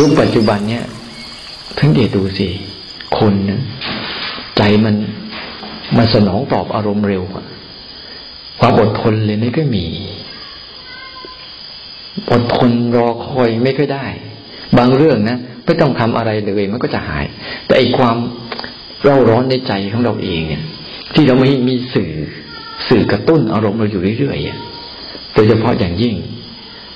[0.00, 0.84] ยุคปัจจุบันเนี่ย
[1.78, 2.48] ทั้งเดดูสิ
[3.18, 3.60] คนนะ
[4.56, 4.94] ใจมัน
[5.96, 7.44] มันสนองตอบอารมณ์เร็วกว่า
[8.60, 9.84] ความอดทนเลยไม่ก็มี
[12.30, 14.06] อดทนรอคอยไม่ก็ได้
[14.78, 17.24] บางเรื่องนะไม่ต้องทำอะไรเลยมันก็จะหาย
[17.66, 18.16] แต่ไอความ
[19.02, 20.62] เร่าร้อนในใจของเราเองเนี่ย
[21.14, 22.12] ที่เราไม่มีสื่อ
[22.88, 26.14] สื่อกระตุ้นอารมณ์เราอยู่เรื่อยๆโดยเฉพาะอย่างยิ่ง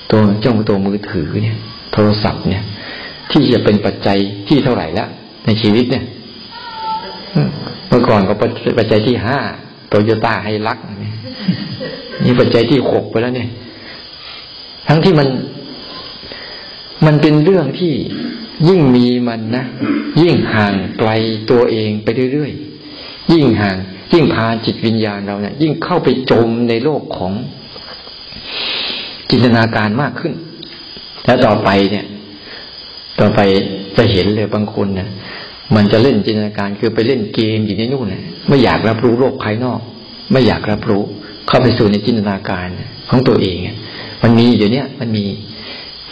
[0.09, 1.57] ตัวเจ้าตัวมือถือเนี่ย
[1.93, 2.63] โทรศัพท์เนี่ย
[3.31, 5.09] ที่จะเป็นปัจจัยที่เท่าไหร่แล้ว
[5.45, 6.05] ในชีวิตเนี่ย
[7.87, 8.33] เมื่อก่อนก็
[8.79, 9.37] ปัจจัยที่ห้า
[9.89, 10.77] โตโยต้าไฮลัก
[12.25, 13.49] นี่ปัจจัยที่หกไปแล้วเนี่ย
[14.87, 15.27] ทั้งที่มัน
[17.05, 17.93] มันเป็นเรื่องที่
[18.69, 19.65] ยิ่งมีมันนะ
[20.21, 21.09] ยิ่งห่างไกล
[21.51, 23.77] ตัวเองไปเรื่อยๆ ยิ่งห่าง
[24.13, 27.33] ยิ่งพาจิตวิญญาณเราเนี่ย ยิ่งเข้าไปจมในโลกของ
[29.29, 30.33] จินตนาการมากขึ้น
[31.25, 32.05] แล้วต่อไปเนี่ย
[33.19, 33.39] ต่อไป
[33.97, 35.09] จะเห็นเลยบางคนนะ
[35.75, 39.79] มันจะเล่นจินตนาการคือไปเล่นเกมอยู่ในนู่นนะไม่อยากรับรู้โลกภายนอก
[40.31, 41.03] ไม่อยากรับรู้
[41.47, 42.67] เข้าไปสู่ในจินตนาการ
[43.09, 43.57] ของตัวเอง
[44.21, 45.25] มันมีอยู่เนี้ยมันมี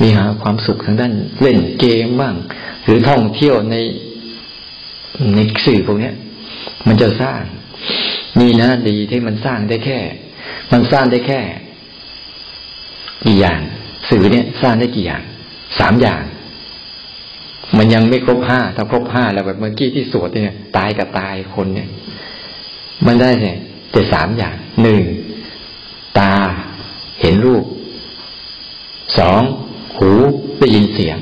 [0.01, 2.35] มีหาความสุขทางด้านเล่นเกมบ้าง
[2.83, 3.75] หรือท่องเที่ยวใน
[5.35, 6.11] ในสื่อพวกนี้
[6.87, 7.41] มันจะสร้าง
[8.39, 9.99] นี่นะดีที่มันสร้างได้แค่
[10.71, 11.41] มันสร้างได้แค่
[13.23, 13.59] กี่อย่าง
[14.09, 15.23] สื่อเนี่ยสร้างได้กี่อย่าง
[15.79, 16.23] สามอย่าง
[17.77, 21.89] มันยังไม่ครบห้าถ้าครบห้าแล้วแบบเมื่อกี้ที่สวดเนี่ย ตายกับตายคนเนี่ย
[23.07, 23.57] มันได้เนี่ย
[23.91, 25.01] แต่สามอย่างหนึ่ง
[26.19, 26.33] ตา
[27.21, 27.63] เห็นรูป
[29.19, 29.41] สอง
[29.97, 30.11] หู
[30.59, 31.17] ได้ยินเสียง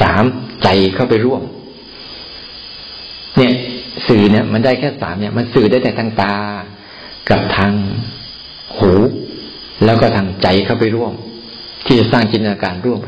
[0.00, 0.24] สาม
[0.62, 1.42] ใจเข้าไปร่วม
[3.36, 3.52] เนี่ย
[4.08, 6.34] สื่อเนี่ย มันได้แค่สามเนี่ย มันสื่อได้แต่ทางตา
[7.30, 7.72] กับทาง
[8.78, 8.92] หู
[9.84, 11.12] แล้วก็ทางใจเข้าไปร่วม
[11.86, 12.98] ที่จะสร้างจินตนาการร่วม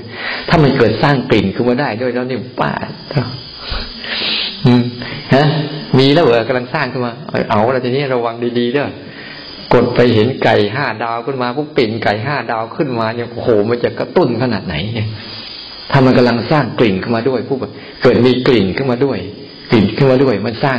[0.49, 2.73] ถ้ามันเกิดสร้างกลิ่นขึ้นมาได้ด้วยแล้วเนี่ยป้า
[4.67, 4.83] อืม
[5.35, 5.47] ฮะ
[5.99, 7.13] มีแล้วเหรอกำลังสร้างขึ้นมา
[7.51, 8.89] เอาแล้วทีนี้ระวังดีๆเด้อ
[9.75, 15.09] กดไปเห็นไก่ห้าดาวขึ้นมาพวกปิ่นไก่ห้าดาวขึ้นมาเนี่ยโอ้โหมันจะกระตุ้นขนาดไหนเนี่ย
[15.91, 17.57] ถ้ามันกำลังสร้างกลิ่นขึ้นมาด้วยผู้
[18.03, 19.19] เกิดมีกลิ่นขึ้นมาด้วย
[19.71, 20.79] กลิ่นขึ้นมาด้วย มันสร้าง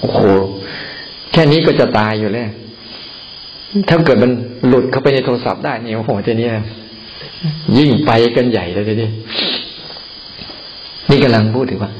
[0.00, 0.20] โอ้โห
[1.32, 2.48] แค่นี้ก็จะตายอยู่แล้ว
[3.88, 4.30] ถ้าเกิดมัน
[4.68, 6.48] หลุดเข้าไปในโทรศัพท์ได้เนี่ยโอ้โหทีนี้
[7.78, 9.10] ยิ่งไปกันใหญ่เลยทีนี้
[11.10, 11.92] นี่กำลังพูดถึงว่า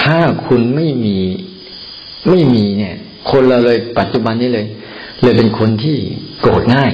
[0.00, 1.16] ถ้าคุณไม่มี
[2.30, 2.94] ไม่มีเนี่ย
[3.30, 4.66] คนเราเลยปัจจุบันนี้เลย
[5.22, 5.96] เลยเป็นคนที่
[6.40, 6.90] โกรธง่าย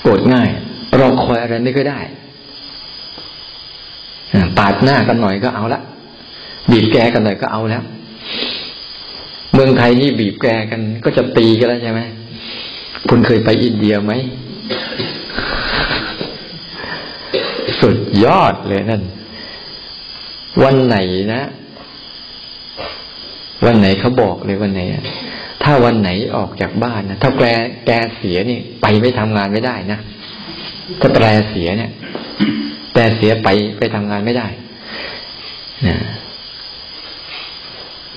[0.00, 0.48] โกรธง่าย
[1.00, 2.00] รอคอยอะไรไม่ก็ได้
[4.58, 5.80] ปาดหน้ากันหน่อยก็เอาละ
[6.70, 7.82] บีบแกกันหน่อยก็เอาแล้ว
[9.54, 12.00] เมืองไทยนี่บีบแกกันก็จะตีกันแล้วใช่ไหม
[13.08, 14.12] คุณเคยไปอินเดียไหม
[17.80, 19.02] สุดยอดเลยนั่น
[20.62, 20.96] วันไหน
[21.34, 21.42] นะ
[23.64, 24.80] วันไหนเขาบอกเลยวันไหน
[25.62, 27.46] ถ้าวันไหนออกจากบ้านนะถ้าแปร
[27.86, 29.98] แกเสียนี่ ไปไม่ทำงานไม่ได้นะ
[31.00, 31.90] ถ้าแปรเสียเนี่ย
[32.92, 33.48] แปรเสียไป
[33.78, 34.46] ไปทำงานไม่ได้
[35.88, 35.96] นะ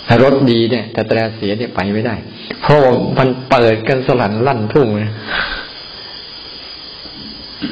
[0.08, 2.16] ถ้ารถดีเนี่ย แต่แปรเสียเนี่ยไปไม่ได้
[2.62, 2.78] เพราะ
[3.18, 5.12] มันเปิดกันสลันลั่นทุ่งเลย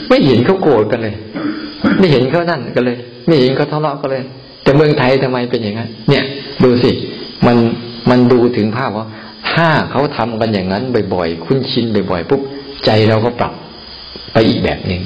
[0.10, 1.16] ไม่เห็นเขาโกรธกันเลย
[2.00, 2.98] ไม่เห็นเขานั่นกันเลย
[3.28, 4.24] ไม่เห็นเขาทะเลาะกันเลย
[4.64, 6.24] แต่เมืองไทยทำไมเป็นอย่างนั้น เนี่ย
[6.64, 6.92] ดูสิ
[7.48, 7.58] มัน
[8.10, 9.08] มันดูถึงภาพว่า
[9.52, 10.84] ถ้าเขาทำกันอย่างนั้น
[11.14, 12.42] บ่อยๆ คุ้นชินบ่อยๆปุ๊บ
[12.86, 13.54] ใจเราก็ปรับ
[14.34, 15.02] ไปอีกแบบหนึ่ง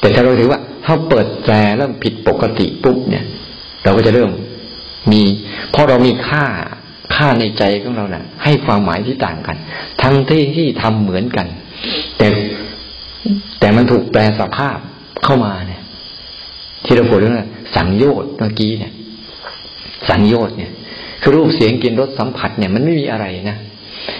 [0.00, 3.24] แต่ถ้าเราถือว่าถ้าเปิดแตรเริ่มผิดปกติปุ๊บเนี่ย
[3.84, 4.30] เราก็จะเริ่ม
[5.12, 5.22] มี
[5.70, 6.44] เพราะเรามีค่า
[7.14, 9.56] ค่าในใจของเราเนะ่ะ ให้ความหมายที่ต่างกัน
[10.02, 11.46] ทั้งที่ที่ทำเหมือนกัน
[12.18, 12.28] แต่
[13.60, 14.78] แต่มันถูกแปลสภาพ
[15.24, 15.82] เข้ามาเนี่ย
[16.84, 17.34] ที่เราพูดเรื่อง
[17.76, 18.92] สังโยชน์เมื่อกี้เนี่ย
[20.08, 20.72] สังโยชน์เนี่ย
[21.22, 23.58] คือรูปเสียงกลิ่นรสสัมผัสเนี่ยมันไม่มีอะไรนะ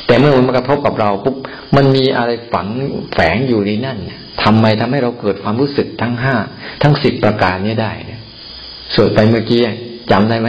[0.07, 1.37] แต่เมื่อมันมากระทบกับเราปุ๊บ
[1.77, 2.69] มันมีอะไรฝัง
[3.13, 3.99] แฝงอยู่ในนั่น
[4.43, 6.35] ทำไมทำให้เราเกิดความรู้สึกทั้งห้า
[6.83, 8.21] ทั้งสิบประการนี้ได้เนี่ย
[8.95, 9.61] สวดไปเมื่อกี้
[10.11, 10.49] จำได้ไหม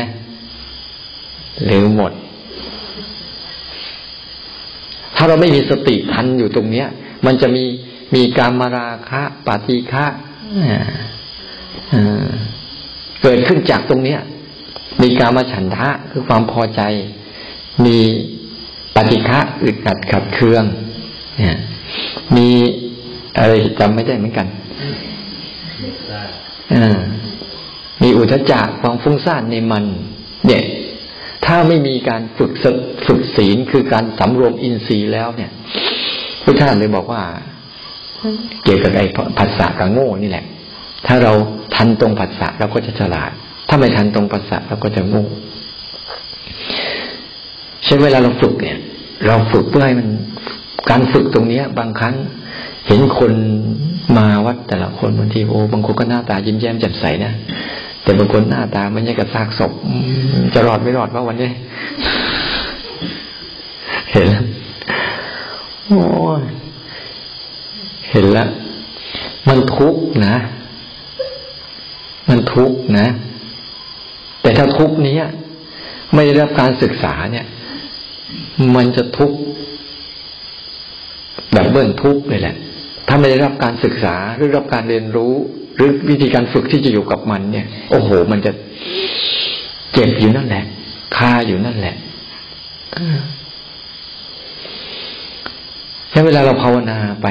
[1.65, 2.11] เร็วหมด
[5.15, 6.87] ถ้าเราไม่มีสติทันอยู่ตรงเนี้ย
[7.25, 7.63] มันจะมี
[8.15, 10.05] มีการมาราคะปาฏิฆะ
[13.21, 14.19] เกิดขึ้นจากตรงเนี้ย
[15.01, 16.81] มีการมาฉันทะคือความพอใจ
[17.85, 17.99] มี
[18.95, 20.63] ปฏิฆะอึดอัดขัดเคือง
[21.37, 21.57] เนี่ย
[22.37, 22.49] มี
[23.37, 24.47] อะไรจำไม่ได้เหมือนกัน
[26.73, 26.75] อ
[28.03, 29.85] มีอุทจักความฟุ้งซ่านในมัน
[30.47, 30.63] เนี่ย
[31.45, 32.51] ถ้าไม่มีการฝึก
[33.05, 35.51] ฝึกศีลคือการสำรวมอินทรีย์แล้วเนี่ย
[36.43, 37.21] พระท่านเลยบอกว่า
[38.63, 39.05] เกี่ยวกับไอ้
[39.37, 40.45] ภาษากังโง่นี่แหละ
[41.07, 41.33] ถ้าเรา
[41.75, 43.31] ทันตรงผัสสะเราก็จะฉลาด
[43.69, 45.23] ถ้าไม่ทันตรงผัสสะเราก็จะงู
[47.85, 48.77] ใช้เวลาเราฝึกเนี่ย
[49.27, 50.07] เราฝึกเพื่อให้มัน
[50.89, 52.15] การฝึกตรงเนี้ย บางครั้ง
[52.87, 53.33] เห็นคน
[54.17, 57.31] มาวัดแต่ละคนบางทีโอ้บางคนก็หน้าตายิ้มแย้มแจ่มใสนะ
[58.03, 59.71] แต่บางคนหน้าตามันยังกับซากศพ
[60.53, 61.49] จะรอดไม่รอดว่าวันนี้
[64.11, 64.43] เห็นแล้ว
[65.87, 65.99] โอ้
[68.11, 68.49] เห็นแล้ว
[69.47, 70.35] มันทุกข์นะ
[72.29, 73.07] มันทุกข์นะ
[74.41, 75.17] แต่ถ้าทุกข์นี้
[76.13, 77.45] ไม่ได้รับการศึกษาเนี่ย
[78.75, 79.37] มันจะทุกข์
[81.53, 82.55] แบบเบิ้ลทุกข์เลยแหละ
[83.07, 85.33] ถ้าไม่ได้รับการศึกษาหรือรับการเรียนรู้
[85.75, 88.51] หรือวิธีการฝึกที่จะอยู่กับมันเนี่ย โอ้โห มันจะ
[89.93, 90.63] เจ็บอยู่นั่นแหละ
[91.15, 91.95] คาอยู่นั่นแหละ
[96.11, 97.27] แล้วเวลาเราภาวนาไป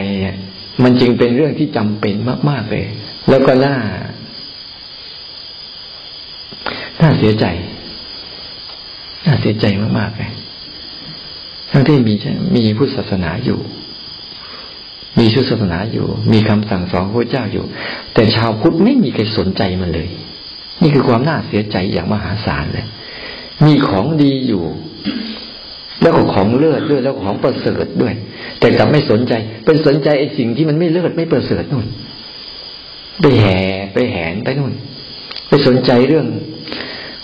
[0.82, 2.14] มันจึงเป็นเรื่องที่จำเป็น
[2.50, 2.84] มาก ๆเลย
[3.28, 3.76] แล้วก็น่า
[7.06, 7.46] น่าเสียใจ
[9.26, 9.66] น่าเสียใจ
[9.98, 10.30] มากๆเลย
[11.70, 12.14] ทั้งที่มี
[12.54, 13.58] มีพุทธศาสนาอยู่
[15.18, 17.64] มีชุดศาสนาอยู่ มีคำสั่งสอนพระเจ้าอยู่
[18.14, 20.08] แต่ชาวพุทธไม่มีใครสนใจมันเลย
[20.82, 22.86] นี่คือความน่าเสียใจอย่างมหาศาลเลย
[23.66, 24.64] มีของดีอยู่
[26.02, 28.14] แล้วก็ของเลิศด้วยแล้วก็ของประเสริฐด้วย
[28.58, 29.32] แต่กลับไม่สนใจ
[29.64, 31.86] เป็นสนใจไอ้สิ่งที่มันไม่เลิศไม่ประเสริฐนู่น
[33.20, 33.58] ไปแห่
[33.92, 34.72] ไปแหนไปนู่น
[35.48, 36.26] ไปสนใจเรื่อง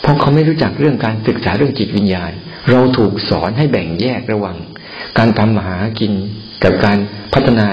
[0.03, 2.33] เพราะเขาไม่รู้จักเรื่องการศึกษาเรื่องจิตวิญญาณ
[2.71, 4.57] เราถูกสอนให้แบ่งแยกระหว่าง
[5.19, 6.13] การทำมาหากิน
[6.65, 6.99] กับการ
[7.35, 7.67] พัฒนา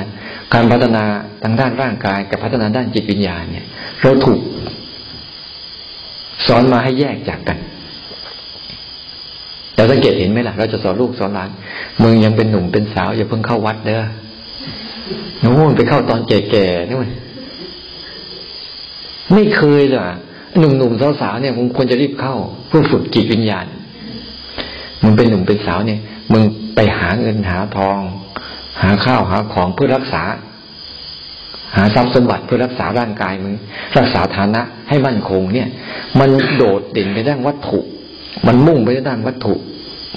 [0.53, 1.03] การพัฒนา
[1.43, 3.65] ทางด้านร่างกาย กับพัฒนาด้านจิตวิญญาณเนี่ย
[4.01, 4.39] เราถูก
[6.47, 7.57] สอนมาให้แยกจากกัน
[9.75, 11.49] เราสังเกตเห็นไหมล่ะ เราจะสอนลูกสอนหลาน
[12.03, 14.03] มึงยังเป็นหนุ่มเป็นสาวอย่าเพิ่งเข้าวัดเด้อ
[15.41, 17.07] นู่นไปเข้าตอนแก่ๆนู่น
[19.33, 20.01] ไม่เคยเลย
[20.57, 22.35] หนุ่มๆสาวๆเนี่ยมึงควรจะรีบเข้า
[22.67, 23.65] เพื่อฝึกจิตวิญญาณ
[25.03, 25.99] มึงเป็นหนุ่มเป็นสาวเนี่ย
[26.33, 26.43] มึง
[26.75, 27.99] ไปหาเงินหาทอง
[28.81, 30.23] หาข้าวหาของเพื่อรักษา
[31.75, 33.53] หาทรัพย์สมบัติเพื่อรักษาร่างกายมึง
[33.97, 35.67] รักษาฐานะให้มั่นคงเนี่ย
[36.19, 37.79] มันโดดเด่นไปด้านวัตถุ
[38.47, 39.53] มันมุ่งไปด้านวัตถุ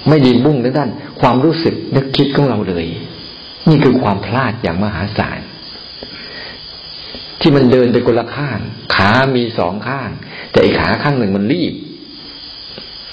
[0.08, 0.90] ไม่ดีมุ่งในด้าน
[1.20, 2.87] ความรู้สึกนึกคิดของเราเลย
[3.69, 5.40] นี่คือความพลาดอย่างมหาศาล
[7.43, 8.59] ที่มันเดินไปคนละข้าง
[8.94, 10.11] ขามีสองข้าง
[10.53, 11.73] แต่อีกขาข้างหนึ่งมันรีบ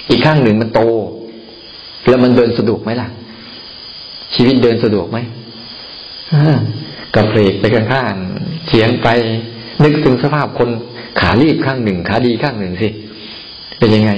[0.10, 0.81] อีกข้างหนึ่งมันโต
[2.08, 3.08] แล้วมันเดินสะดวกไหมล่ะ
[4.36, 5.18] ชีวิตเดินสะดวกไหม
[7.16, 9.08] กับเพลกไปข้างๆเฉียงไป
[9.84, 10.70] นึกถึงสภาพคน
[11.20, 12.90] ขารีบข้างหนึ่ง ขาดีข้างหนึ่งสิ
[13.80, 14.12] เป็นยังไง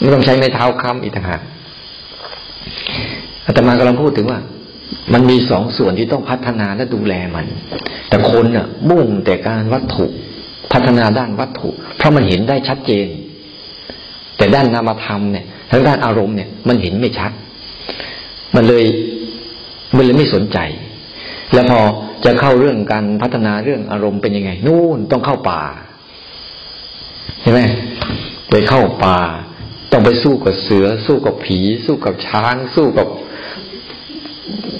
[0.00, 1.40] ไม่ต้องใช้ไม้เท้าค้ำอีกต่างหาก
[3.46, 4.38] อาตมากำลังพูดถึงว่า
[5.12, 7.46] มันมีสองส่วนที่ต้องพัฒนาและดูแลมัน
[8.08, 10.04] แต่คนน่ะ มุ่งแต่การวัตถุ
[10.72, 13.06] พัฒนาด้านวัตถุ เพราะมันเห็นได้ชัดเจน
[14.36, 17.32] แต่ด้านนามธรรมเนี่ยทั้งด้านอารมณ์เนี่ย มันเห็นไม่ชัด
[18.54, 18.84] มันเลย
[19.96, 20.58] มันเลยไม่สนใจ
[21.52, 21.80] แล้วพอ
[22.24, 25.62] จะเข้าเรื่องการพัฒนาเรื่องอารมณ์เป็นยังไง นู่นต้องเข้าป่า
[27.42, 27.60] ใช่ไหม
[28.50, 29.18] ไปเข้าป่า
[29.92, 33.06] ต้องไปสู้กับเสือ สู้กับผี สู้กับช้าง สู้กับ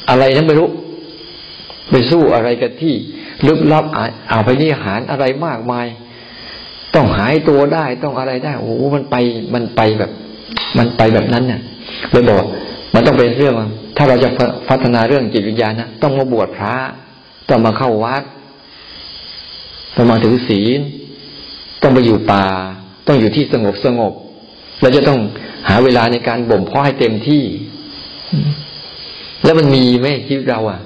[0.09, 0.69] อะไรนั้นไม่รู้
[1.91, 2.95] ไปสู้อะไรกันที่
[3.47, 3.85] ลึกลับ
[4.31, 5.87] อาไปนี่หารอะไรมากมาย
[6.95, 9.17] ต้องหายตัวได้ต้องอะไรได้ โอ้มันไป
[9.55, 10.11] มันไปแบบ
[10.79, 11.61] มันไปแบบนั้นเนี่ย
[12.11, 12.45] เลยบอก
[12.95, 13.55] มันต้องเป็นเรื่อง
[13.97, 14.29] ถ้าเราจะ
[14.69, 16.75] พัฒนาเรื่องจิตวิญญาณนะต้องมาบวชพระ
[17.49, 18.23] ต้องมาเข้าวัด
[19.97, 20.81] ต้องมาถือศีล
[21.83, 22.47] ต้องไปอยู่ป่า
[23.07, 24.13] ต้องอยู่ที่สงบสงบ
[24.81, 25.21] เราจะต้อง
[25.69, 27.43] หาเวลาในการบ่มเพาะให้เต็มที่
[29.45, 30.81] แล้วมันมีไหมชีวิตเราอะ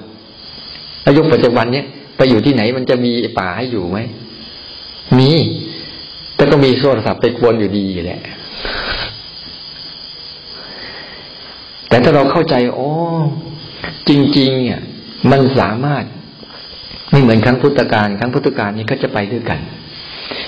[1.07, 1.87] อายุปัจจุบันเนี้ย
[2.17, 3.99] ไปอยู่ที่ไหนมันจะมีป่าให้อยู่ไหม
[5.19, 5.31] มี
[6.37, 8.23] แต่ก็มีโทรศัพท์ไปกวนอยู่ดีแหละ
[11.89, 12.91] แต่ถ้าเราเข้าใจอ๋อ
[14.09, 14.81] จริงๆเนี่ย
[15.31, 16.05] มันสามารถ
[17.11, 19.61] ไม่เหมือนครั้งพุทธกาลครั้งพุทธกาลนี้ก็จะไปด้วยกัน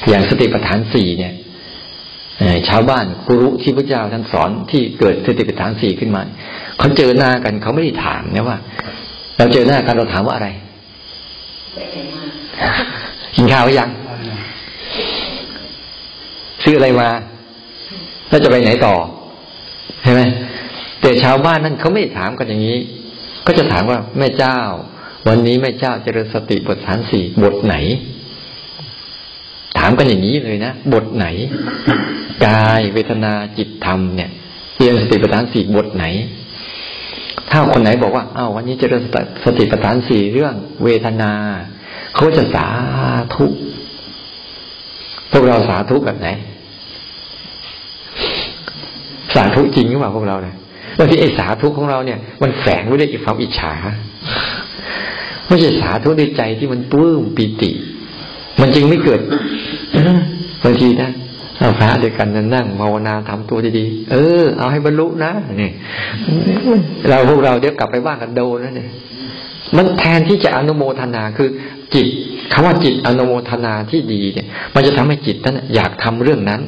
[0.08, 1.34] อย่างสติปัฏฐานสี่เนี่ย
[2.68, 6.22] ชาวบ้านครูที่พระเจ้าท่านสอนที่เกิดสติปัฏฐานสี่ขึ้นมา
[6.78, 8.58] เขาเจอหน้ากันเขาไม่ได้ถามนะว่า
[9.36, 10.48] เราเจอหน้ากันเราถามว่าอะไร
[13.34, 13.90] กินข้าวยัง
[16.62, 17.08] ซื้ออะไรมา
[18.28, 18.94] แล้วจะไปไหนต่อ
[20.02, 20.22] ใช่ไหม
[21.00, 22.78] แต่ชาวบ้านนั้นเขาไม่ถามกันอย่างนี้
[23.46, 24.58] ก็จะถามว่าแม่เจ้า
[25.28, 27.74] วันนี้แม่เจ้าเจริญสติบทฐานสี่บทไหน
[29.78, 31.26] ถามกันอย่างนี้เลยนะบทไหน
[32.46, 34.30] กายเวทนาจิตธรรมเนี่ย
[34.76, 36.04] เจรียนสติปัฏฐานสี่บทไหน
[37.52, 39.02] ถ้าคนไหนบอกว่าอ้าววันนี้จะเรียน
[39.44, 41.32] สติปัฏฐานสี่เรื่องเวทนา
[42.16, 42.66] เขาจะสา
[43.34, 43.46] ธุ
[45.30, 46.28] พวกเราสาธุแบบไหน
[49.34, 50.56] สาธุจริงหรือเปล่าพวกเราเนี่ย
[50.96, 53.72] แล้วที่ไอ้สาธุของเราเนี่ย มันแฝงไว้ด้วยความอิจฉา
[55.46, 57.70] ไม่ใช่สาธุด้วยใจที่มันปลื้มปิติ
[58.60, 59.20] มันจึงไม่เกิด
[60.64, 61.10] บางทีนะ
[61.58, 65.70] เอาพระเดียวกันนั่งภาวนาทำตัวดีๆ เออ เอาให้บรรลุนะนี่
[67.08, 68.90] เราพวกเราเดี๋ยวกลับไปบ้านกันโดนนะเนี่ย
[69.76, 71.48] มันแทนที่จะอนุโมทนาคือ
[71.94, 72.06] จิต
[72.52, 76.60] คำว่าจิตอนุโมทนาที่ดีเนี่ย มันจะทำให้จิตนั้นอยากทำเรื่องนั้น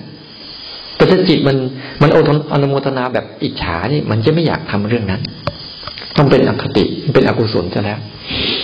[0.97, 1.57] แต่ถ้าจิตมัน
[2.03, 2.11] มัน
[2.53, 5.21] อนุโมทนาแบบอิจฉานี่มันจะไม่อยากทำเรื่องนั้น
[6.17, 7.99] ต้องเป็นอคติเป็นอกุศลซะแล้ว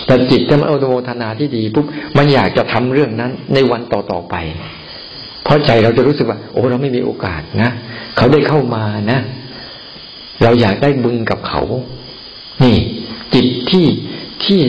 [0.06, 4.34] แต่จิตถ้ามันอนุโมทนาที่ดีปุ๊บมันอยากจะทำเรื่องนั้นในวันต่อๆไป
[5.46, 7.70] เพราะใจเราจะรู้สึกว่า โอ้เราไม่มีโอกาสนะ
[8.16, 9.18] เขาได้เข้ามานะ
[10.42, 11.62] เราอยากได้บึงกับเขา
[12.62, 12.76] นี่
[13.34, 13.86] จิตที่
[14.44, 14.60] ที่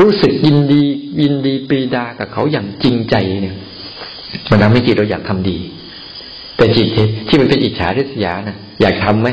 [0.00, 0.82] รู้สึกยินดี
[1.22, 3.56] ยินดีปีดากับเขาอย่างจริงใจเนี่ย
[4.50, 5.58] มันทำให้จิตเราอยากทำดี
[6.56, 6.86] แต่จิต
[7.28, 9.28] ที่มันเป็นอิจฉาริษยาน่ะ อยากทํำไหม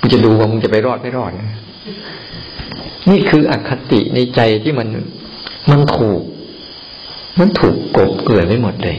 [0.00, 1.50] มันจะดูว่ามึงจะไปรอดไม่รอดนะ
[3.10, 4.88] นี่คืออคติในใจที่มัน
[5.70, 6.20] มันถูก
[7.38, 8.96] มันถูกกบเกลื่อนไปหมดเลย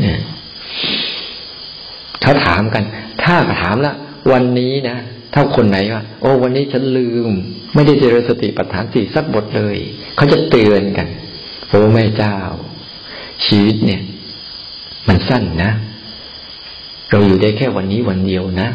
[0.00, 0.18] เนี่ย
[2.22, 2.84] เขาถามกัน
[3.22, 3.94] ถ้าถามละ
[4.32, 4.96] วันนี้นะ
[5.34, 7.30] ถ้าคนไหนว่าโอ้ วันนี้ฉันลืม
[7.74, 9.76] ไม่ได้เจริญสติปัฏฐานสี่สักบทเลย
[10.16, 11.08] เขาจะเตือนกัน
[11.68, 12.36] โอ้แม่เจ้า
[13.46, 14.02] ชีวิตเนี่ย
[15.08, 15.72] มันสั้นนะ
[17.10, 18.68] เราอยู่ได้แค่วันนี้วันเดียวนะ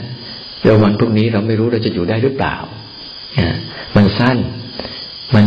[0.63, 2.55] เราวันพรุ่งนี้เราไม่รู้เราจะอยู่ได้หรือเปล่า
[3.95, 4.37] มันสั้น
[5.35, 5.45] มัน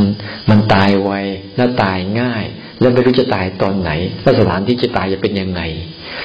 [0.50, 1.10] มันตายไว
[1.56, 2.44] แล้วตายง่าย
[2.80, 3.90] แล้วไม่รู้จะตายตอนไหน
[4.22, 5.60] แล้วสถานที่จะตายจะเป็นยังไง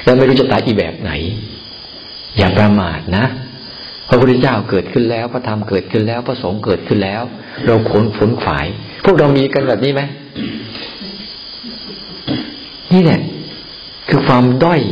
[0.04, 1.10] แล้วไม่รู้จะตายอีแบบไหน
[2.38, 3.24] อย่าประมาทนะ
[4.08, 7.22] พระพุทธเจ้าเกิดขึ้นแล้วพระธรรมเกิดขึ้นแล้วพระสงฆ์เกิดขึ้นแล้ว
[7.66, 8.66] เราขนฝนขวาย
[9.04, 10.02] พวกเรามีกันแบบนี้ไหม
[12.92, 13.20] นี่แหละ
[14.08, 14.82] คือความด้อย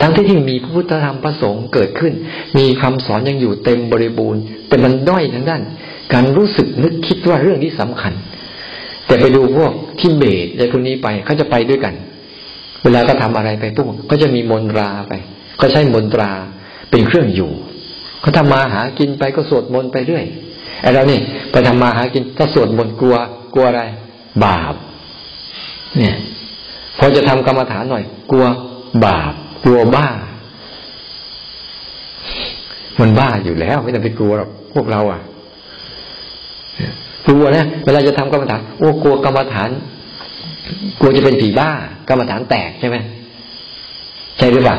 [0.00, 2.12] ทั้งที่ที่มีพระพุทธธรรมพระสงฆ์เกิดขึ้น
[2.58, 5.62] มีคำสอนยังอยู่เต็มบริบูรณ์ แต่มันด้อยทั้งด้าน
[6.12, 8.12] การรู้สึกนึกคิดว่าเรื่องนี้สำคัญ
[9.08, 11.94] แต่ไปดูพวกที่เบสอะไรพวกนี้ไปเขาจะไปด้วยกัน
[12.82, 15.12] เวลาก็ทำอะไรไปปุ๊บก็จะมีมนตราไป
[15.60, 16.30] ก็ใช้มนตรา
[16.90, 17.50] เป็นเครื่องอยู่
[18.20, 20.24] เขาทำมาหากินไปก็สวดมนต์ไปเรื่อย
[20.82, 21.18] ไอ้เรานี่
[21.52, 23.16] ไปทำมาหากินถ้าสวดมนต์กลัว
[23.54, 23.82] กลัวอะไร
[24.44, 24.74] บาป
[25.96, 26.16] เนี่ย
[26.98, 28.44] พอจะทำกรรมฐานหน่อย กลัว
[29.06, 29.32] บาป
[29.64, 30.08] กลัวบ้า
[33.00, 35.20] มันบ้าอยู่แล้ว ไม่ต้องไปกลัวหรอกพวกเราอะ
[37.28, 39.70] กลัวนะเวลาจะทำกรรมฐานโอ้กลัวกรรมฐาน
[41.00, 41.70] กลัวจะเป็นผีบ้า
[42.08, 42.96] กรรมฐานแตกใช่ไหม
[44.38, 44.76] ใช่หรือเปล่า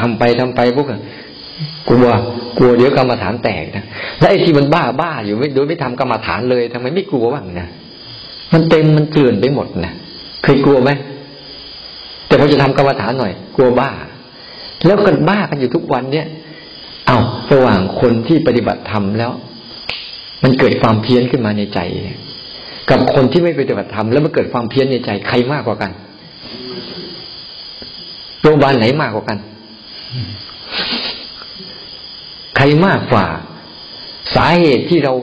[0.00, 0.86] ทำไปทำไปพวก
[1.90, 2.06] กลัว
[2.58, 3.84] กลัวเดี๋ยวกรรมฐานแตกนะ
[4.18, 7.68] แล้วไอ้ที่มันบ้าบ้าอยู่ไม่โดยไม่ทำกรรมฐานเลยทำไมไม่กลัวบ้างนะ
[8.52, 9.92] มันเต็มมันเกลื่อนไปหมดนะ
[10.42, 10.90] เคยกลัวไหม
[12.26, 13.90] แต่พอจะทำกรรมฐานหน่อย กลัวบ้า
[14.86, 16.26] แล้วกันบ้ากันอยู่ทุกวันเนี่ย
[17.06, 17.18] เอา
[17.52, 19.32] ระหว่างคนที่ปฏิบัติธรรมแล้ว
[20.42, 21.80] มันเกิดความเพี้ยนขึ้นมาในใจ
[22.90, 25.90] กับคนที่ไม่ปฏิบัติธรรมแล้วมันเกิดความเพี้ยนในใจใครมากกว่ากัน
[28.42, 29.38] โรงพยาบาลไหนมากกว่ากัน
[32.56, 33.26] ใครมากกว่า
[34.34, 35.14] สาเหตุที่เรา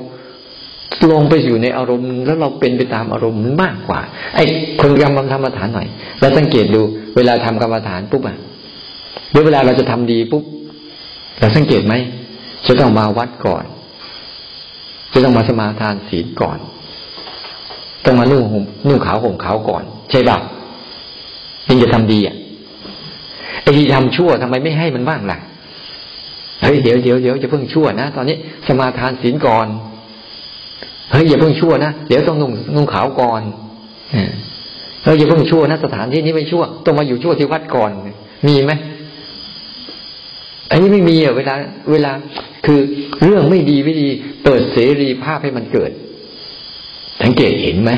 [1.11, 3.99] ลงไปอยู่ในอารมณ์แล้วเราเป็นไปตามอารมณ์มันมากกว่า
[4.35, 4.43] ไอ้
[4.81, 5.87] คนกรรมกรรมฐานหน่อย
[6.19, 6.81] แล้วสังเกตดู
[7.15, 8.37] เวลาทำกรรมฐานปุ๊บอะ
[9.31, 10.43] หรือเวลาเราจะทำดีปุ๊บ
[11.39, 11.93] เราสังเกตไหม
[12.67, 13.63] จะต้องมาวัดก่อน
[15.11, 16.57] จะต้องมาสมาทานศีลก่อน
[18.05, 20.37] ต้องมานุ่งห่มนุ่งขาวห่มขาวก่อน ใช่ป่ะ
[21.67, 22.35] ถึงจะทำดีอะ
[23.61, 25.37] ไอ้ที่ทำชั่วทำไมไม่ให้มันบ้างล่ะ
[26.61, 28.35] เฮ้ยเดี๋ยวเดี๋ยวเดี๋ยวจะเพิ่งชั่วนะตอนนี้
[28.67, 29.67] สมาทานศีลก่อน
[31.11, 33.41] เฮ้ยอย่าเพิ่งชั่วนะเดี๋ยวต้องนุ่งนุ่งขาวก่อน
[35.03, 37.89] เฮ้ยอย่าเพิ่งชั่วนะสถานที่นี้ไม่ชั่ว ต้องมาอยู่ชั่วที่วัดก่อน
[38.47, 38.73] มีไหม
[40.69, 41.55] อันนี้ไม่มีอะเวลา
[41.91, 42.11] เวลา
[42.65, 42.79] คือ
[43.23, 44.09] เรื่องไม่ดีไม่ดี
[44.43, 45.91] เปิดเสรีภาพให้มันเกิด
[47.21, 47.91] สังเกตเห็นไหม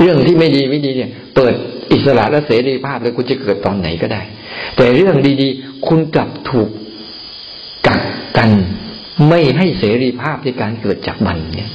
[0.00, 1.54] เรื่องที่ไม่ดีไม่ดีเนี่ย เปิด
[1.92, 4.22] อิสระและเสรีภาพเลยคุณจะเกิดตอนไหนก็ได้
[4.76, 6.68] แต่เรื่องดี ๆ คุณกลับถูก
[7.86, 8.00] กัก
[8.38, 8.50] กัน
[9.28, 11.70] ไม่ให้เสรีภาพในการเกิดจากมันเนี่ย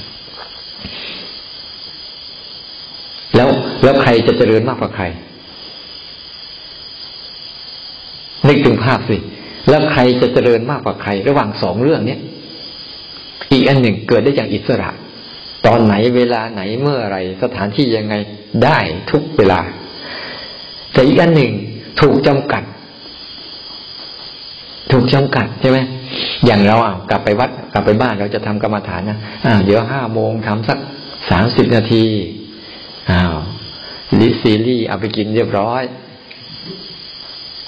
[3.36, 3.50] แล้ว
[3.84, 5.06] แล้วใครจะเจริญมากกว่าใคร
[8.48, 9.18] นึกถึงภาพสิ
[9.70, 12.20] แล้วใครจะเจริญมากกว่าใคร ระหว่างสองเรื่องเนี้ย
[13.52, 14.90] อีกอันหนึ่งเกิดได้อย่างอิสระ
[15.66, 18.16] ตอนไหนเวลาไหนเมื่อไรสถานที่ยังไง
[18.64, 18.78] ได้
[19.12, 19.60] ทุกเวลา
[20.92, 21.52] แต่อีกอันหนึ่ง
[22.02, 22.64] ถูกจำกัด
[24.92, 25.80] ถูกจำกัดใช่ไหม
[26.46, 30.78] อย่างเราอะกลับไปวัดกลับไปบ้านเราจะทำกรรมฐานนะอ่าเดี๋ยวห้าโมงทำสัก
[31.30, 32.06] สามสิบนาที
[33.12, 33.36] อ้าว
[34.20, 35.84] ลิซีรีเอาไปกินเรียบร้อย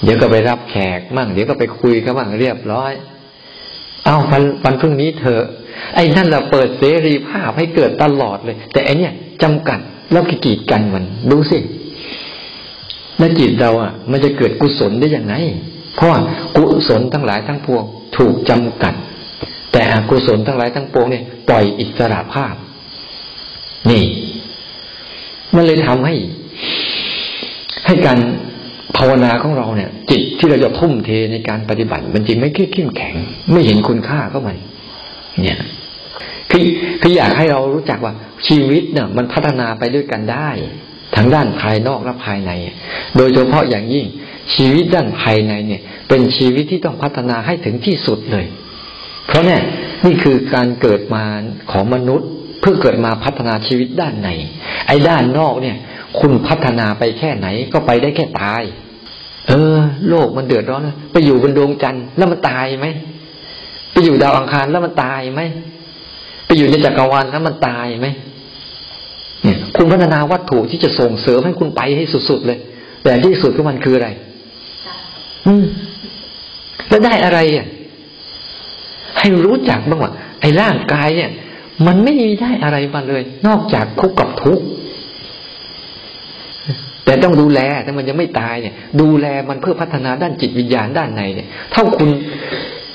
[0.02, 2.92] เดี๋ยวก็ไปรับแขกมั่ง เดี๋ยวก็ไปคุยกันมั่งเรียบร้อย
[4.04, 5.44] เอาวันวันพรุ่งนี้เถอะ
[5.94, 9.78] ไอ้นั่นเราเปิดเสรีภาพให้เกิดตลอดเลย แต่อันเนี้ยจำกัด
[10.12, 11.58] แล้วกีดกันมัน ดูสิ
[13.18, 15.34] แล้วจิตเราอะ มันจะเกิดกุศลได้ยังไง
[15.96, 16.10] เพราะ
[16.56, 17.84] กุศลทั้งหลายทั้งปวง
[18.16, 18.94] ถูกจำกัด
[19.72, 22.54] แต่อกุศลทั้งหลายทั้งปวงเนี่ยปล่อยอิสระภาพ
[23.90, 24.04] นี่
[25.54, 26.14] มันเลยทำให้
[27.86, 28.18] ให้การ
[28.96, 33.14] ภาวนาของเราเนี่ย จิตที่เราจะทุ่มเทในการปฏิบัติ มันจริงไม่เข้มแข็ง
[33.52, 34.56] ไม่เห็นคุณค่าก็มัน
[35.42, 35.58] เนี่ย
[36.50, 36.66] คือ
[37.00, 38.14] คืออยากให้เรารู้จักว่า
[38.48, 40.48] ชีวิตเนี่ยมันพัฒนาไปด้วยกันได้
[41.16, 42.50] ทั้งด้านภายนอกและภายใน
[43.16, 44.06] โดยเฉพาะอย่างยิ่ง
[44.54, 48.46] ชีวิตด้านภายในเนี่ย เป็นชีวิตที่ต้องพัฒนาให้ถึงที่สุดเลย
[49.26, 49.60] เพราะเนี่ย
[50.04, 51.24] นี่คือการเกิดมา
[51.72, 52.28] ของมนุษย์
[52.60, 54.28] เพื่อเกิดมาพัฒนาชีวิตด้านใน
[54.86, 55.76] ไอ้ด้านนอกเนี่ย
[56.18, 58.62] คุณพัฒนาไปแค่ไหนก็ไปได้แค่ตาย
[59.48, 62.86] เออ โลกมันเดือดร้อนไปอยู่บนดวงจันทร์แล้วมันตายไหม
[63.92, 65.40] ไปอยู่ดาวอังคารแล้วมันตายไหม
[66.46, 68.06] ไปอยู่ในจักรวาลแล้วมันตายไหม
[69.42, 72.58] เนี่ย คุณพัฒนาวัตถุที่จะส่งเสริมให้คุณไปให้สุดๆเลย
[73.02, 74.08] แต่ที่สุดของมันคืออะไร
[75.46, 75.64] อืม
[76.88, 77.66] แล้วได้อะไรอะ
[79.18, 81.30] ให้รู้จักบ้างว่าไอ้ร่างกายเนี่ย
[81.86, 84.64] มันไม่มีได้อะไรมาเลย นอกจากคุกกับทุกข์
[87.10, 92.10] แต่ต้องดูแลแต่มันยังไม่ตายเนี่ย ดูแลมันเพื่อพัฒนาด้านจิตวิญญาณด้านในเนี่ย เท่าคุณ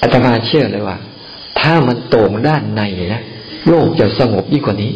[0.01, 0.97] อาตมาเชื่อเลยว่า
[1.59, 2.81] ถ้ามันโต่งด้านใน
[3.13, 3.21] นะ
[3.69, 4.91] โลกจะสงบยิ่งกว่านี้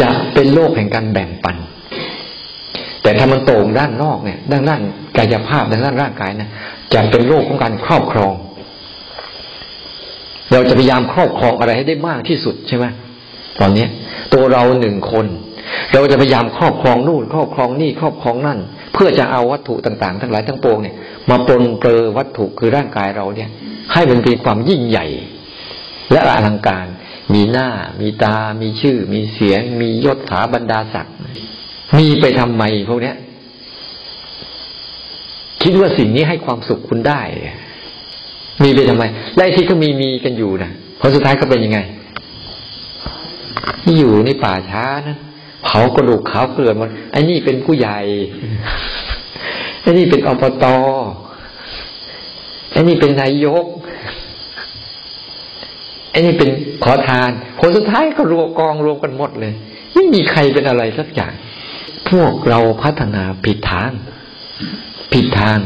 [0.00, 1.56] จะเป็นโลกแห่งการแบ่งปัน
[3.02, 4.80] แต่ถ้ามันโต่งด้านนอกเนี่ยด้านด้าน
[5.16, 6.50] กายภาพด้านด้านร่างกายนะ
[6.94, 8.32] จะเป็นโลกของการครอบครอง
[10.52, 12.86] เราจะพยายามครอบครองอะไรให้ได้มากที่สุดใช่ไหม
[13.60, 13.86] ตอนนี้
[14.32, 15.26] ตัวเราหนึ่งคน
[15.92, 18.58] เราจะพยายามครอบครองนู่นครอบครองนี่ครอบครองนั่น
[18.94, 20.96] เพื่อจะเอาวัตถุต่างๆ ทั้งหลายทั้งปวงเนี่ย
[21.30, 23.50] มาปนเปื้อวัตถุคือร่างกายเราเนี่ย
[23.92, 25.06] ให้มันเป็นความยิ่งใหญ่
[26.12, 26.86] และอลังการ
[27.34, 27.68] มีหน้า
[28.00, 31.14] มีตา มีชื่อ มีเสียง มียศถาบรรดาศักดิ์
[31.98, 33.16] มีไปทำไมพวกเนี้ย
[35.62, 37.20] คิดว่าสิ่งนี้ให้ความสุขคุณได้
[38.62, 39.04] มีไปทำไม
[39.36, 41.78] และที่ก็มีมีกันอยู่นะพอสุดท้ายก็เป็นยังไง
[43.82, 45.18] ที่อยู่ในป่าช้านะ
[45.64, 47.98] เผากระดูกขาวเกลือนมันไอ้นี่เป็นผู้ใหญ่
[49.82, 50.64] ไอ้นี่เป็นอบต
[52.72, 53.64] ไอ้นี่เป็นนายก
[56.10, 56.50] ไอ้นี่เป็น
[56.84, 59.54] ขอทานผลสุดท้ายก็รวมกองรวมกันหมดเลย
[59.94, 61.32] ไม่มีใครเป็นอะไรสักอย่าง
[62.10, 63.90] พวกเราพัฒนาผิดทาง
[65.12, 65.58] ผิดทาง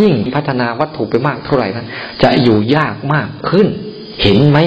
[0.00, 1.86] ยิ่งพัฒนาวัตถุไปมากเท่าไหร่นั้น
[2.22, 3.66] จะอยู่ยากมากขึ้น
[4.22, 4.58] เห็นไหม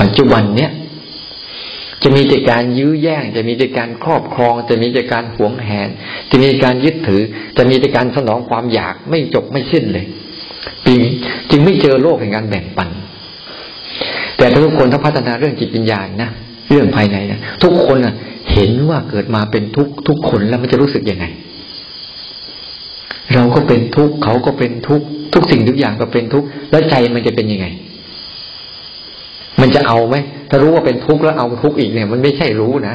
[0.00, 0.72] ปัจจุบันเนี้ย
[2.02, 5.88] จะมีแต่การยื้อแย่ง จะมีแต่การครอบครอง จะมีแต่การหวงแหน
[6.30, 7.22] จะมีการยึดถือ
[7.56, 10.06] จะมีแต่การสนองความอยากไม่จบไม่สิ้นเลย
[10.86, 10.96] ปี
[11.50, 12.88] จึงไม่เจอโลกแห่งการแบ่งปัน
[14.36, 16.30] แต่ทุกคนถ้าพัฒนาเรื่องจิตวิญญาณนะ
[16.70, 18.14] เรื่องภายในนะทุกคนนะ
[18.52, 21.26] เห็นว่าเกิดมาเป็นทุกทุกคนแล้วมันจะรู้สึกยังไง
[23.34, 25.02] เราก็เป็นทุกเขาก็เป็นทุก
[25.34, 27.66] ทุกสิ่งทุกอย่างก็เป็นทุกแล้วใจมันจะเป็นยังไง
[29.62, 30.16] มันจะเอาไหม
[30.50, 32.94] ถ้ารู้ว่าเป็นทุกข์แล้วเอาทุกข์อีกเนี่ย มันไม่ใช่รู้นะ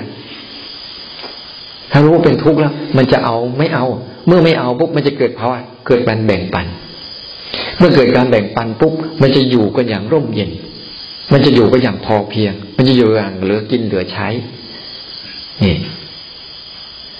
[1.91, 3.85] ถ้ารู้ว่าเป็นทุกข์แล้ว มันจะเอาไม่เอา
[4.27, 6.65] เมื่อไม่เอาปุ๊บมันจะเกิดภาวะเกิดการแบ่งปัน
[7.77, 10.51] เมื่อเกิดการแบ่งปันปุ๊บมันจะอยู่กันอย่างร่มเย็น
[11.31, 14.27] มันจะอยู่ก็อย่างพอเพียง มันจะอยู่อย่างเหลือกินเหลือใช้
[15.63, 15.75] นี่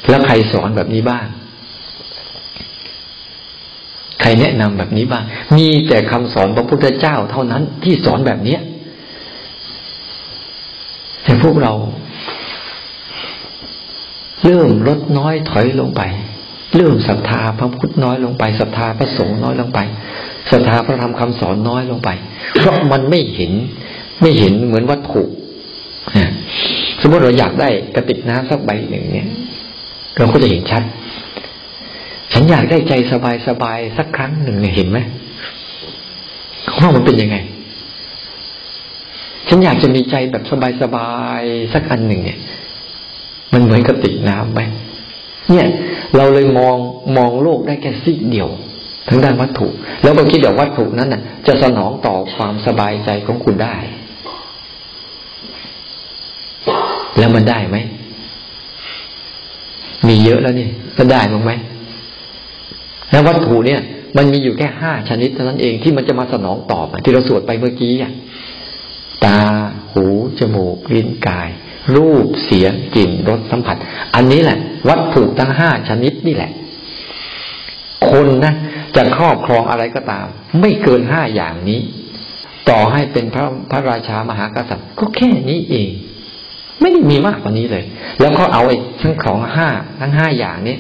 [0.09, 1.25] แล้วใครสอนแบบนี้บ้าง
[4.21, 5.23] ใครแนะนำแบบนี้บ้าง
[5.57, 8.61] มีแต่คำสอนพระพุทธเจ้าเท่านั้นที่สอนแบบเนี้ย
[11.49, 11.73] วกเรา
[14.45, 16.01] เริ่มลดน้อยถอยลงไป
[16.75, 19.79] เริ่มศรัทธาพระพุทธน้อยลงไปศรัทธาพระสงฆ์น้อยลงไป
[20.51, 22.09] ศรัทธาพระธรรมคำสอนน้อยลงไป
[22.57, 23.51] เพราะมันไม่เห็น
[24.21, 25.21] ไม่เห็นเหมือนวัตถุ
[27.01, 29.27] สมมติเราอยากได้กระติกน้ำสักใบหนึ่งเนี่ย
[30.17, 30.83] เราก็จะเห็นชัด
[32.33, 34.99] ฉันอยากได้ใจสบายสบายสักครั้งหนึ่งเนี่ยเห็นไหม
[36.79, 37.37] ว่ามันเป็นยังไง
[39.47, 41.41] ฉันอยากจะมีใจแบบสบายสบาย
[41.73, 42.39] สักอันหนึ่งเนี่ย
[43.53, 44.61] มันเหมือนกระติกน้ำไหม
[45.49, 45.65] เนี่ย
[46.15, 46.77] เราเลยมอง
[47.17, 48.49] มองโลกได้แค่ซีกเดียว
[49.09, 49.67] ทั้งด้านวัตถุ
[50.03, 53.75] แล้วก็คิดว่าวัตถุนั้นน่ะ จะสนองต่อความสบายใจของคุณได้
[57.17, 57.77] แล้วมันได้ไหม
[60.07, 61.51] มีเยอะแล้วนี่มันได้มั้งไหม
[63.11, 63.81] แล้ววัตถุเนี่ย
[64.17, 68.11] มันมีอยู่แค่ห้าชนิดเท่านั้นเองที่มันจะมาสนองตอบที่เราสวดไปเมื่อกี้อะ
[69.25, 69.39] ตา
[69.91, 70.05] หู
[70.39, 71.49] จมูก ลิ้น กาย
[71.95, 73.77] รูป เสียง กลิ่น รส สัมผัส
[74.15, 74.57] อันนี้แหละ
[74.89, 76.51] วัตถุทั้งห้าชนิดนี่แหละ
[78.09, 78.53] คนนะ
[78.95, 80.25] จะครอบครองอะไรก็ตาม
[80.59, 81.79] ไม่เกินห้าอย่างนี้
[82.69, 85.89] ต่อให้เป็นพระพระราชามหากษัตริย์ ก็แค่นี้เอง
[86.81, 87.85] ไม่ได้มีมากกว่านี้เลย
[88.19, 89.67] แล้วก็เอาไอ้ทั้งของห้า
[89.99, 90.77] ทั้งห้าอย่างนี้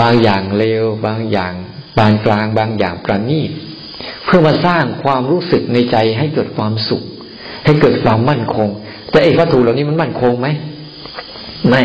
[0.00, 1.52] บางอย่างเลว บางอย่าง
[1.98, 3.50] บางกลาง บางอย่างประณีต
[4.24, 7.04] เพื่อมาสร้างความรู้สึกในใจให้เกิดความสุข
[7.68, 8.68] ให้เกิดความมั่นคง
[9.10, 10.48] แต่เอกวัตถุเหล่านี้มันมั่นคงไหม
[11.68, 11.82] ไม่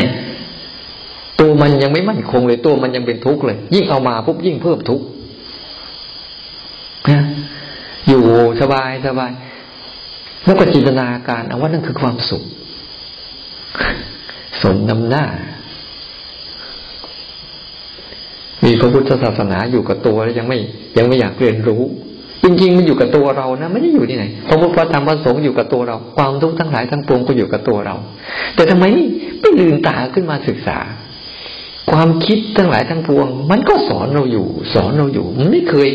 [1.40, 5.04] ตัวมันยังไม่มั่นคงเลย ตัวมันยังเป็นทุกข์เลย ยิ่งเอามาปุ๊บยิ่งเพิ่มทุกข์
[7.10, 7.22] นะ
[8.08, 8.22] อยู่
[8.60, 9.30] สบายสบาย
[10.44, 12.42] แล้วก็จินตนาการเอาว่านั่นคือความสุข
[14.62, 15.24] สมนำหน้า
[18.64, 20.58] มีพระพุทธศาสนาอยู่กับตัวแล้วยังไม่
[20.98, 21.82] ยังไม่อยากเรียนรู้
[22.44, 27.94] จริงๆมันอยู่กับตัวเรานะไม่ได้อยู่ที่ไหนพระพุทธธรรมพระสงฆ์อยู่กับตัวเรา ความทุกข์ทั้งหลายทั้งปวงก็อยู่กับตัวเรา
[28.54, 28.84] แต่ทำไม
[29.40, 30.78] ไม่ลืมตาขึ้นมาศึกษา
[31.90, 35.88] ความคิดทั้งหลายทั้งปวง มันก็สอนเราอยู่ สอนเราอยู่มันไม่เคย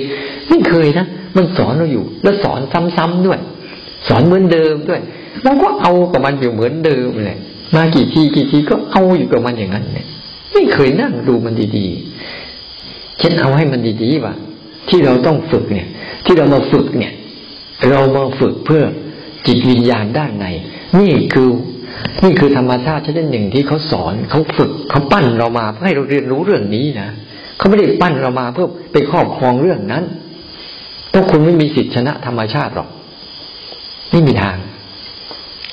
[0.49, 1.05] ไม่เคยนะ
[1.37, 2.59] มันสอนเราอยู่ แล้วสอน
[2.97, 3.39] ซ้ำๆด้วย
[4.07, 5.01] สอนเหมือนเดิมด้วย
[5.43, 7.39] เราก็เอากับมันอยู่เหมือนเดิมเลย
[7.75, 10.07] มากี่ทีกี่ทีก็เอาอยู่กับมันอย่างนั้นเนี่ย
[10.53, 14.33] ไม่เคยนั่งดูมันดีๆเช่นเอาให้มันดีๆว่า
[14.89, 15.87] ที่เราต้องฝึกเนี่ย
[16.25, 17.13] ที่เรามาฝึกเนี่ย
[17.89, 18.83] เรามาฝึกเพื่อ
[19.45, 20.45] จิตวิญญาณด้านใน
[20.99, 21.49] นี่คือ
[22.23, 27.09] นี่คือธรรมชาติชนิดหนึ่งที่เขาสอนเขาฝึกเขาปั้นเรามาเพื่อให้เราเรียนรู้เรื่องนี้นะ
[27.57, 30.03] เขาไม่ได้ปั้นเรามาเพื่อไปครอบครองเรื่องนั้น
[31.13, 32.89] ต้องคุณไม่มีสิทธิชนะธรรมชาติหรอก
[34.11, 34.57] ไม่มีทาง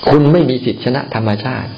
[0.09, 1.71] คุณไม่มีสิทธิชนะธรรมชาติ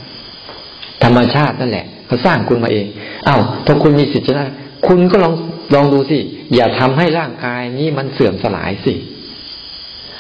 [1.05, 2.87] ธรรมชาตินั่นแหละเขาสร้างคุณมาเอง
[3.24, 4.44] เอา้าถ้าคุณมีสิทธิชนะ
[4.87, 5.35] คุณก็ลอง
[5.75, 6.19] ลองดูสิ
[6.55, 8.95] อย่าทำให้ร่างกายนี้มันเสื่อมสลายสิ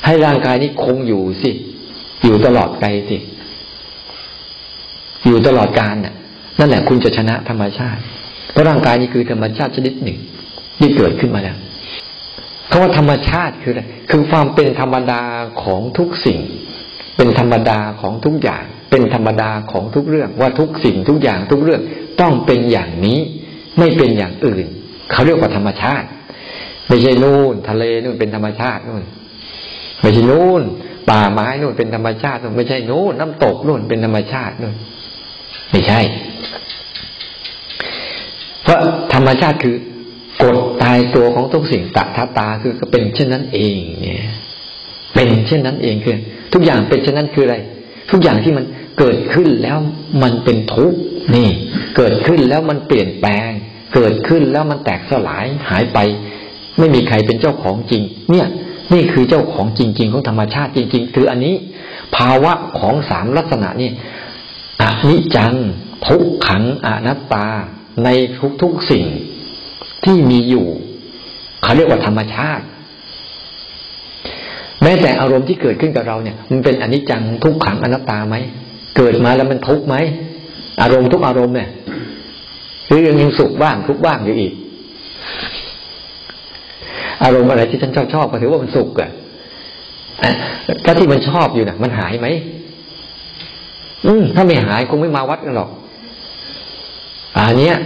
[0.04, 1.50] ให้ร่างกายนี้คงอยู่สิ
[2.24, 3.18] อยู่ตลอดไปสิ
[5.26, 6.14] อยู่ตลอดกาลน่ะ
[6.58, 8.00] นั่นแหละคุณจะชนะธรรมชาติ
[8.52, 10.18] เพราะร่างกายนี้คือธรรมชาติชนิดหนึ่ง
[10.78, 11.56] ที่เกิดขึ้นมาแล้ว
[12.70, 15.22] คำว่าธรรมชาติคืออะไร คือความเป็นธรรมดา
[15.62, 16.40] ของทุกสิ่ง
[17.16, 21.82] เป็นธรรมดาของทุกอย่าง เป็นธรรมดาของทุกเรื่อง ว่าทุกสิ่งทุกอย่างทุกเรื่อง
[22.20, 23.18] ต้องเป็นอย่างนี้
[23.78, 24.66] ไม่เป็นอย่างอื่น
[25.10, 26.06] เขาเรียกว่าธรรมชาติ
[26.88, 29.04] ไม่ใช่นู่น ทะเลนู่นเป็นธรรมชาตินู่น
[30.00, 30.62] ไม่ใช่นู่น
[31.10, 34.74] ป่าไม้นู่นเป็นธรรมชาตินู่นไม่ใช่นู่นน้ำตกนู่นเป็นธรรมชาตินู่น
[35.70, 36.00] ไม่ใช่
[38.62, 38.78] เพราะ
[39.14, 39.76] ธรรมชาติคือ
[40.42, 44.22] กฎตายตัวของทุกสิ่งตัทตาคือก็เป็นเช่นนั้นเอง เนี่ย
[45.14, 46.16] เป็นเช่นนั้นเองคือ
[46.52, 47.56] ทุกอย่างเป็นเช่นนั้นคืออะไร
[48.10, 48.64] ทุกอย่างที่มัน
[48.98, 49.76] เกิดขึ้นแล้ว
[50.22, 50.98] มันเป็นทุกข์
[51.34, 51.48] นี่
[51.96, 53.50] เกิดขึ้นแล้วมันเปลี่ยนแปลง
[53.94, 55.98] เกิดขึ้นแล้วมันแตกสลายหายไป
[56.78, 58.46] ไม่มีใครเป็นเจ้าของจริง เนี่ย
[58.92, 61.54] นี่คือเจ้าของจริง ๆ ของธรรมชาติจริง ๆ คืออันนี้
[62.16, 63.90] ภาวะของสามลักษณะนี่
[64.82, 65.54] อนิจจัง
[66.06, 67.46] ทุกขังอนัตตา
[68.04, 68.08] ใน
[68.62, 69.04] ทุกๆสิ่ง
[70.04, 70.66] ที่มีอยู่
[71.62, 72.64] เขาเรียกว่าธรรมชาติ
[74.82, 78.36] แม้แต่อารมณ์ที่เกิดขึ้นกับเราเนี่ย มันเป็นอนิจจังทุกขังอนัตตาไหม
[78.96, 79.96] เกิดมาแล้วมันทุกข์ไหม
[80.82, 81.68] อารมณ์ทุกอารมณ์เนี่ย
[82.86, 84.52] หรือยังยังสุขบ้างทุกบ้างอยู่อีก
[87.22, 89.10] อารมณ์อะไรที่ฉันชอบชอบก็ถือว่ามันสุขอะ
[90.84, 92.26] ถ้าที่มันชอบอยู่นะ่ะมันหายไหม
[94.06, 95.70] อืมถ้าไม่หายคงไม่มาวัดกันหรอก
[97.36, 97.76] อันเนี้ย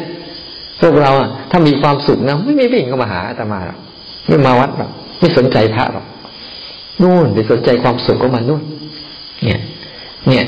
[0.81, 3.79] พวกเราอะถ้ามีความสุขนะไม่ไม่วิ่งเข้ามาหาอาตมาหรอก
[4.29, 6.07] ไม่มาวัดหรอกไม่สนใจพระหรอก
[7.03, 8.63] นู่นไปสนใจความสุขของมันนู่น
[9.45, 9.61] เนี่ย
[10.29, 10.45] เนี่ย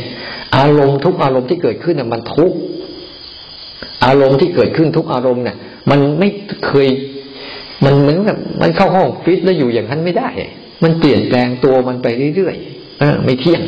[0.56, 2.52] อารมณ์ทุกอารมณ์ที่เกิดขึ้นน่ะมันทุก
[4.04, 5.56] อารมณ์ที่เกิดขึ้นทุกอารมณ์เนี่ย
[5.90, 6.28] มันไม่
[6.66, 6.88] เคย
[7.84, 10.28] มันเหมือนแบบมันเข้าห้องฟิตแล้วอยู่อย่างนั้นไม่ได้
[10.82, 13.62] มันเปลี่ยนแปลงตัวมันไปเรื่อยๆเออไม่เที่ยง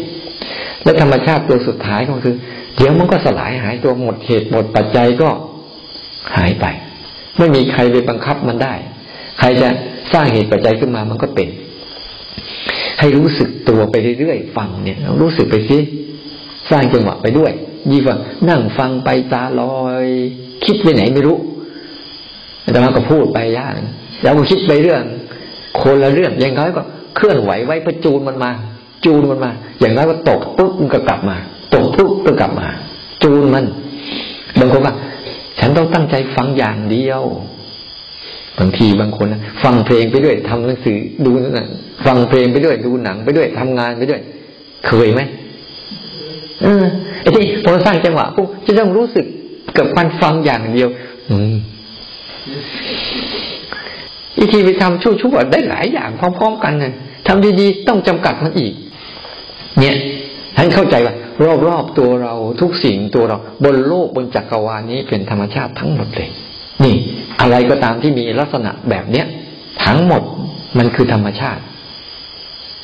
[0.85, 2.35] และธรรมชาติตัวสุดท้ายก็คือ
[2.77, 5.29] เดี๋ยวมันก็สลายหายตัวหมดเหตุหมดปัจจัยก็
[6.37, 6.67] หายไป
[7.39, 8.75] ไม่มีใครไปบังคับมันได้
[9.39, 9.69] ใครจะ
[10.13, 11.49] สร้างเหตุปัจจัยขึ้นมามันก็เป็น
[13.01, 15.79] ให้รู้สึกตัวไปเรื่อยๆฟังเนี่ย รู้สึกไปสิ
[16.71, 17.53] สร้างจังหวะไปด้วย
[17.91, 18.17] ยี่ว่า
[18.49, 20.07] นั่งฟังไปตาลอย
[20.65, 21.37] คิดไปไหนไม่รู้
[22.73, 23.77] แต่มาก็พูดไปย่าง
[24.23, 25.03] แล้วก็คิดไปเรื่อง
[25.83, 26.83] คนละเรื่องอย่างน้อยก็
[27.17, 28.51] เคลื่อนไหวไว้ประจูนมันมา
[29.05, 29.51] จูนมันมา
[29.81, 31.37] อย่างน้อยก็ตกปุ๊บมันก็กลับมา
[31.75, 32.69] ตกปุ๊บก็กลับมา
[33.23, 33.65] จูนมัน
[34.59, 34.93] บางคนก็
[35.61, 37.23] ฉันต้องตั้งใจฟังอย่างเดียว
[38.59, 41.69] บางทีบางคนนะฟังเพลงไปด้วยทำหนังสือดูนัง
[42.07, 44.21] ฟังเพลงไปด้วยดูหนังไปด้วยทำงานไปด้วย
[44.87, 45.21] เคยไหม
[46.63, 46.85] เออ
[47.21, 49.27] ไอ้ที่พอสร้างจังหวะปุ๊บจะต้องรู้สึก
[49.79, 50.89] กับการฟังอย่างเดียว
[51.31, 51.57] อืม
[54.39, 56.93] อีทีไปทำชั่วๆได้หลายอย่างพร้อมๆกันนะ
[57.27, 58.73] ทำดีๆต้องจำกัดมันอีก
[59.81, 59.97] เนี่ย
[60.57, 61.15] ท่านเข้าใจว่า
[61.69, 66.29] รอบๆตัวเราทุกสิ่งตัวเรา บนโลกบนจักรวาลนี้เป็นธรรมชาติทั้งหมดเลย
[66.85, 66.95] นี่
[67.41, 69.27] อะไรก็ตามที่มีลักษณะแบบเนี้ย
[69.85, 70.23] ทั้งหมด
[70.79, 71.63] มันคือธรรมชาติ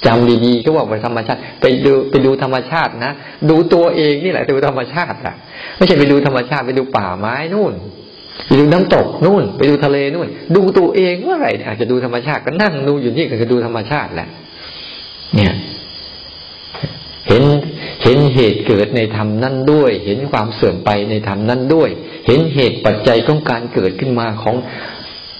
[0.06, 3.12] จำดีๆก็บอกว่าธรรมชาติ ไปดูไปดูธรรมชาตินะ
[3.50, 5.34] ดูตัวเองนี่แหละดูธรรมชาติอะ
[5.76, 7.74] ไม่ใช่ไปดูธรรมชาติไปดูป่าไม้นู่น
[8.46, 14.28] ไปดูน้ำตกนู่น ไปดูทะเลนู่น ดูตัวเองเมื่อไหร่เนี่ยอาจจะดูธรรมชาติก็นั่งดูอยู่นี่ก็คือดูธรรมชาติแหละ
[15.34, 15.54] เนี่ย
[17.28, 17.44] เห็น
[18.02, 21.90] เห็นเหตุเกิดในธรรมนั่นด้วย เห็นความเสื่อมไปในธรรมนั่นด้วย
[22.26, 24.56] เห็นเหตุปัจจัยของการเกิดขึ้นมาของ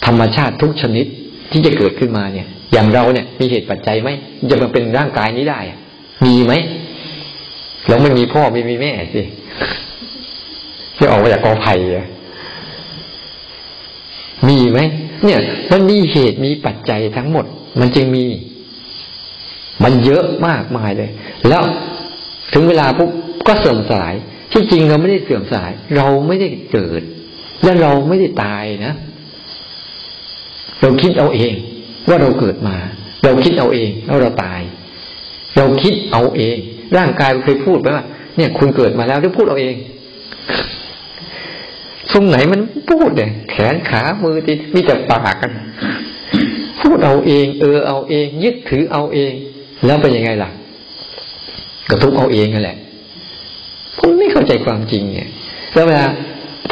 [0.06, 1.06] ธรรมชาติทุกชนิด
[1.50, 4.10] ที่จะเกิดขึ้นมาเนี่ย อย่างเราเนี่ย มีเหตุปัจจัยไหม
[4.50, 5.60] จะมาเป็นร่างกายนี้ได้
[6.24, 6.52] มีไหม
[7.88, 9.22] เราไม่มีพ่อไม่มีแม่สิ
[10.96, 11.74] ที่ออกมาจากกอไผ่
[14.48, 14.80] มีไหม
[15.24, 15.40] เนี่ย
[15.72, 17.46] มันมีเหตุมีปัจจัยทั้งหมด
[17.80, 18.24] มันจึงมี
[19.84, 21.10] มันเยอะมากมายเลย
[21.48, 21.62] แล้ว
[22.52, 23.10] ถึงเวลาปุ๊บ
[23.46, 24.14] ก็เสื่อมสลาย
[24.52, 27.02] ที่จริงเราไม่ได้เสื่อมสลาย เราไม่ได้เกิด
[27.62, 28.94] และเราไม่ได้ตายนะ
[30.80, 31.54] เราคิดเอาเอง
[32.08, 32.76] ว่าเราเกิดมา
[33.24, 34.60] เราคิดเอาเองแล้วเราตาย
[35.56, 36.56] เราคิดเอาเอง
[36.96, 38.04] ร่างกายเคยพูดไปว่า
[38.36, 39.74] เนี่ย คุณเกิดมาแล้วหรือพูดเอาเอง
[42.12, 42.60] ตรงไหนมัน
[42.90, 45.50] พูดเนี่ยแขนขามือตีมีแต่ปากกัน
[46.82, 49.32] พูดเอาเอง เออเอาเอง ยึดถือเอาเอง
[49.86, 50.50] แล้วเป็นยังไงล่ะ
[51.90, 52.76] กระทุกเอาเองนั่นแหละ
[53.98, 55.28] ผมไม่เข้าใจความจริงเนี่ย
[55.74, 56.06] แล้วเวลา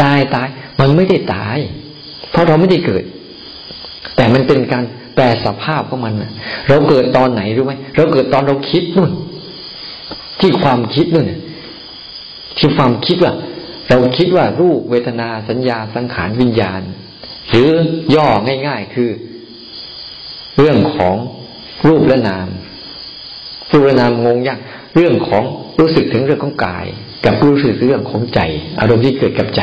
[0.02, 0.48] ตายตาย
[0.80, 1.58] มันไม่ได้ตาย
[2.30, 3.04] เพราะเราไม่ได้เกิด
[4.16, 6.14] แต่มันเป็นการ แปลสภาพของมัน
[6.68, 9.10] เราเกิดตอนไหนรู้ไหมเราเกิดตอนเราคิดนู่น
[10.40, 11.26] ที่ความคิดนู่น
[12.58, 13.32] ที่ความคิดว่า
[13.88, 16.82] เราคิดว่ารูปเวทนาสัญญาสังขารวิญญาณ
[17.50, 17.68] หรือ
[18.14, 18.28] ย่อ
[18.66, 19.10] ง่าย ๆ คือ
[20.58, 21.14] เรื่องของ
[21.86, 22.48] รูปและนาม
[23.72, 24.58] รูปและนามงงยาก
[24.94, 25.42] เรื่องของ
[25.80, 26.86] รู้สึกถึงเรื่องของกาย
[27.24, 28.40] กับรู้สึกเรื่องของใจ
[28.80, 29.62] อารมณ์ที่เกิดกับใจ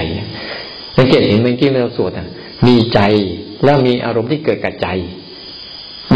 [0.97, 2.11] สังเกตเห็นเมื่อกี้เราสวด
[2.67, 2.99] มีใจ
[3.63, 4.87] แล้วมีอารมณ์ที่เกิดกับใจ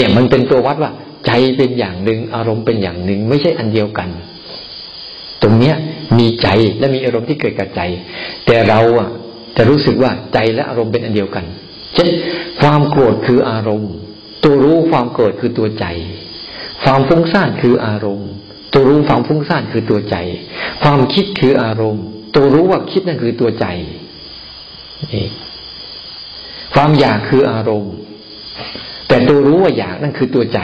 [0.02, 0.92] เนี่ยมันเป็นตัววัดว่า
[1.26, 4.10] ใจเป็นอย่างหนึ่งอารมณ์เป็นอย่างหนึ่งไม่ใช่อันเดียวกัน
[5.42, 5.76] ตรงเนี้ย
[6.20, 6.48] มีใจ
[6.80, 7.82] และมีอารมณ์ที่เกิดกับใจ
[8.46, 9.10] แต่เราอะ
[9.58, 11.46] จะรู้สึกว่าใจและอารมณ์เป็นอันเดียวกัน
[11.96, 12.10] เช่น
[12.62, 13.94] ความโกรธคืออารมณ์
[14.44, 15.86] ตัวรู้ความโกรธคือตัวใจ
[16.84, 18.30] ความฟุ้งซ่านคืออารมณ์
[18.74, 20.16] ตัวรู้ความฟุ้งซ่านคือตัวใจ
[20.84, 23.66] ความคิดคืออารมณ์ ตัวรู้ว่าคิดนั่นคือตัวใจ
[25.14, 25.28] นี่
[26.74, 27.94] ความอยากคืออารมณ์
[29.22, 30.60] ต่ตัวรู้ว่าอยากนั่นคือตัวใจ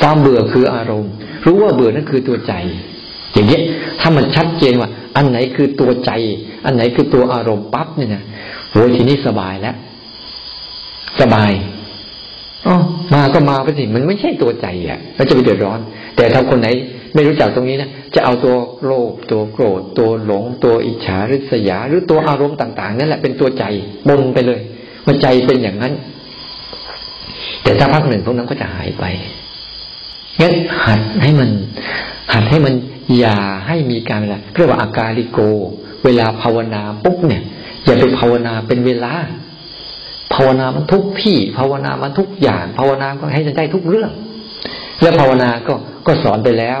[0.00, 1.12] ความเบื่อคืออารมณ์
[1.46, 2.54] รู้ว่าเบื่อนั่นคือตัวใจ
[3.32, 3.60] อย่างนี้
[4.00, 6.10] ถ้ามันชัดเจนว่า อันไหนคือตัวใจ
[6.64, 8.22] อันไหนคือตัวอารมณ์ปั๊บเนี่ยนะ
[8.70, 9.76] โหทีนี้สบายแล้ว
[11.20, 11.52] สบาย
[12.66, 12.76] อ๋อ
[13.14, 15.80] มาก็มาไปสิมันไม่ใช่ตัวใจอะแล้วจะไปเดือดร้อน
[16.16, 16.68] แต่ถ้าคนไหน
[17.14, 23.64] ไม่รู้จักตรงนี้นะจะเอาตัวโลภตัวโกรธ ตัวหลง ตัวอิจฉาริษยา หรือตัวอารมณ์ต่าง ๆ นั่นแหละเป็นตัวใจ
[24.08, 24.60] บนไปเลย
[25.06, 25.92] มันใจเป็นอย่างนั้น
[27.68, 29.04] แต่ถ้าพักหนึ่งพวกนั้นก็จะหายไป
[30.40, 30.52] งั้น
[30.84, 31.50] หัดให้มัน
[32.32, 32.74] หัดให้มัน
[33.18, 35.40] อย่าให้มีการเวลาเรียกว่าอาการลิโก
[36.04, 37.42] เวลาภาวนาปุ๊บเนี่ย
[37.84, 39.12] อย่าไปภาวนาเป็นเวลา
[40.34, 44.10] ภาวนามันทุกที่ ภาวนามันทุกอย่าง ภาวนาก็ให้ได้ทุกเรื่อง
[45.02, 45.74] แล้วภาวนาก็
[46.06, 46.80] ก็สอนไปแล้ว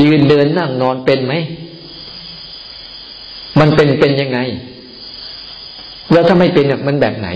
[0.00, 1.34] ยืนเดินนั่งนอนเป็นไหม
[3.60, 4.38] มันเป็นเป็นยังไง
[6.12, 7.30] แล้วถ้าไม่เป็นมันแบบไหน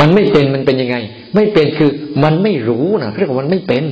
[0.00, 0.96] มันไม่เป็นมันเป็นยังไง
[1.34, 1.90] ไม่เป็นคือ
[2.22, 3.84] มันไม่รู้นะเรียกว่ามันไม่เป็น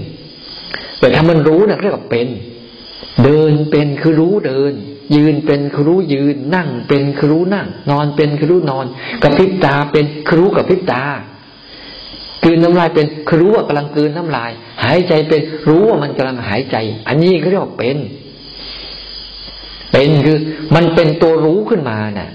[0.98, 2.28] แต่ถ้ามันรู้นะเรียกว่าเป็น
[3.24, 4.72] เดินเป็นคือรู้เดิน
[5.16, 8.86] ยืนเป็นคือรู้ยืน นั่งเป็นคือรู้นั่ง นอนเป็นคือรู้นอน
[9.22, 11.02] กระพริบตาเป็นคือรู้กระพริบตา
[12.44, 14.50] กืนน้ำลายเป็นคือรู้ว่ากำลังกืนน้ำลาย
[14.84, 16.76] หายใจเป็นรู้ว่ามันกำลังหายใจ
[17.08, 17.96] อันนี้เขาเรียกว่าเป็น
[19.92, 20.38] เป็นคือ
[20.74, 22.30] มันเป็นตัวรู้ขึ้นมาน่ะ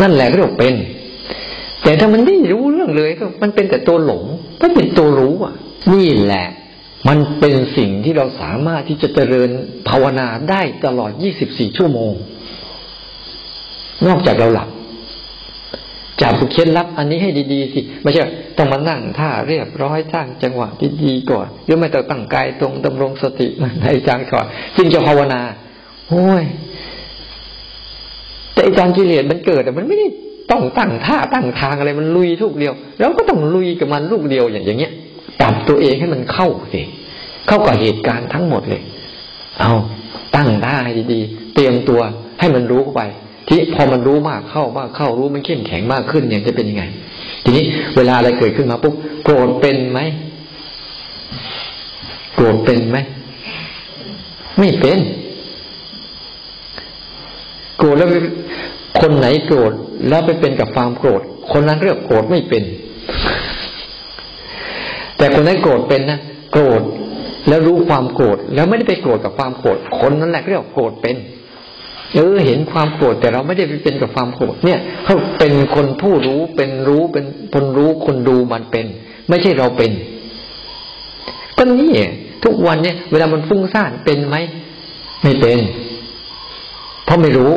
[0.00, 0.74] นั่นแหละเรียกว่าเป็น
[1.84, 4.24] แต่ถ้ามันไม่รู้เรื่องเลยก็มันเป็นแต่ตัวหลง
[4.60, 5.54] ก็เป็นตัวรู้อะ
[5.92, 6.46] นี่แหละ
[7.08, 9.50] มันเป็นสิ่งที่เราสามารถที่จะเจริญ
[9.88, 11.10] ภาวนาได้ตลอด
[11.44, 12.12] 24 ชั่วโมง
[14.06, 14.68] นอกจากเราหลับ
[16.22, 18.22] จับเคล็ดลับอันนี้ให้ดีๆสิ ไม่ใช่
[18.56, 23.48] ต้องมานั่งท่าเรียบร้อยสร้างจังหวะที่ดีก่อนหรือไม่ต้องตั้งกายตรงดำรงสติ
[23.82, 25.40] ในจังก่อนจึงจะภาวนา
[26.08, 26.44] โอ้ย
[28.52, 30.06] แต่อาจารย์กิเลสมันเกิดแต่มันไม่ได้
[30.50, 34.92] ต้องตั้งท่าตั้งทางอะไรมันลุยทุกเดียวเราก็ต้องลุยกับมันลูกเดียวอย่างอย่างเงี้ย
[35.40, 36.82] ปรับตัวเองให้มันเข้าสิ
[37.48, 38.82] เข้ากับเหตุการณ์ทั้งหมดเลย
[39.60, 39.72] เอา
[40.36, 42.00] ตั้งท่าให้ดีๆ เตรียมตัว
[42.40, 43.00] ให้มันรู้ไป
[43.48, 46.84] ที่พอมันรู้มากเข้ามากเข้ารู้มันเข้มแข็งมากขึ้นเนี่ยจะเป็นยังไง
[47.44, 47.64] ทีนี้
[47.96, 50.00] เวลาอะไรเกิดขึ้นมาปุ๊บโกรธเป็นไหม
[52.34, 52.98] โกรธเป็นไหม
[54.58, 54.98] ไม่เป็น
[57.78, 58.08] โกรธแล้ว
[59.00, 59.72] คนไหนโกรธ
[60.08, 61.20] แล้วไปเป็นกับความโกรธ
[61.52, 62.64] คนนั้นเรียกโกรธไม่เป็น
[65.16, 66.18] แต่คนนั้นโกรธเป็นนะ
[66.52, 66.82] โกรธ
[67.48, 71.16] แล้วรู้ความโกรธแล้วไม่ได้ไปโกรธกับความโกรธคนนั้นแหละเรียกโกรธเป็น
[72.14, 78.86] เออเห็นความโกรธแต่เราไม่ได้ไปเป็นกับความโกรธเนี่ยเขาเป็นคนผู้รู้เป็นรู้เป็นคนรู้คนดูมันเป็น
[79.28, 79.90] ไม่ใช่เราเป็น
[81.56, 81.92] ก็นี่
[82.44, 84.36] ทุกวันเนี่ย เวลามันฟุ้งซ่านเป็นไหม
[85.22, 85.58] ไม่เป็น
[87.04, 87.52] เพราะไม่รู้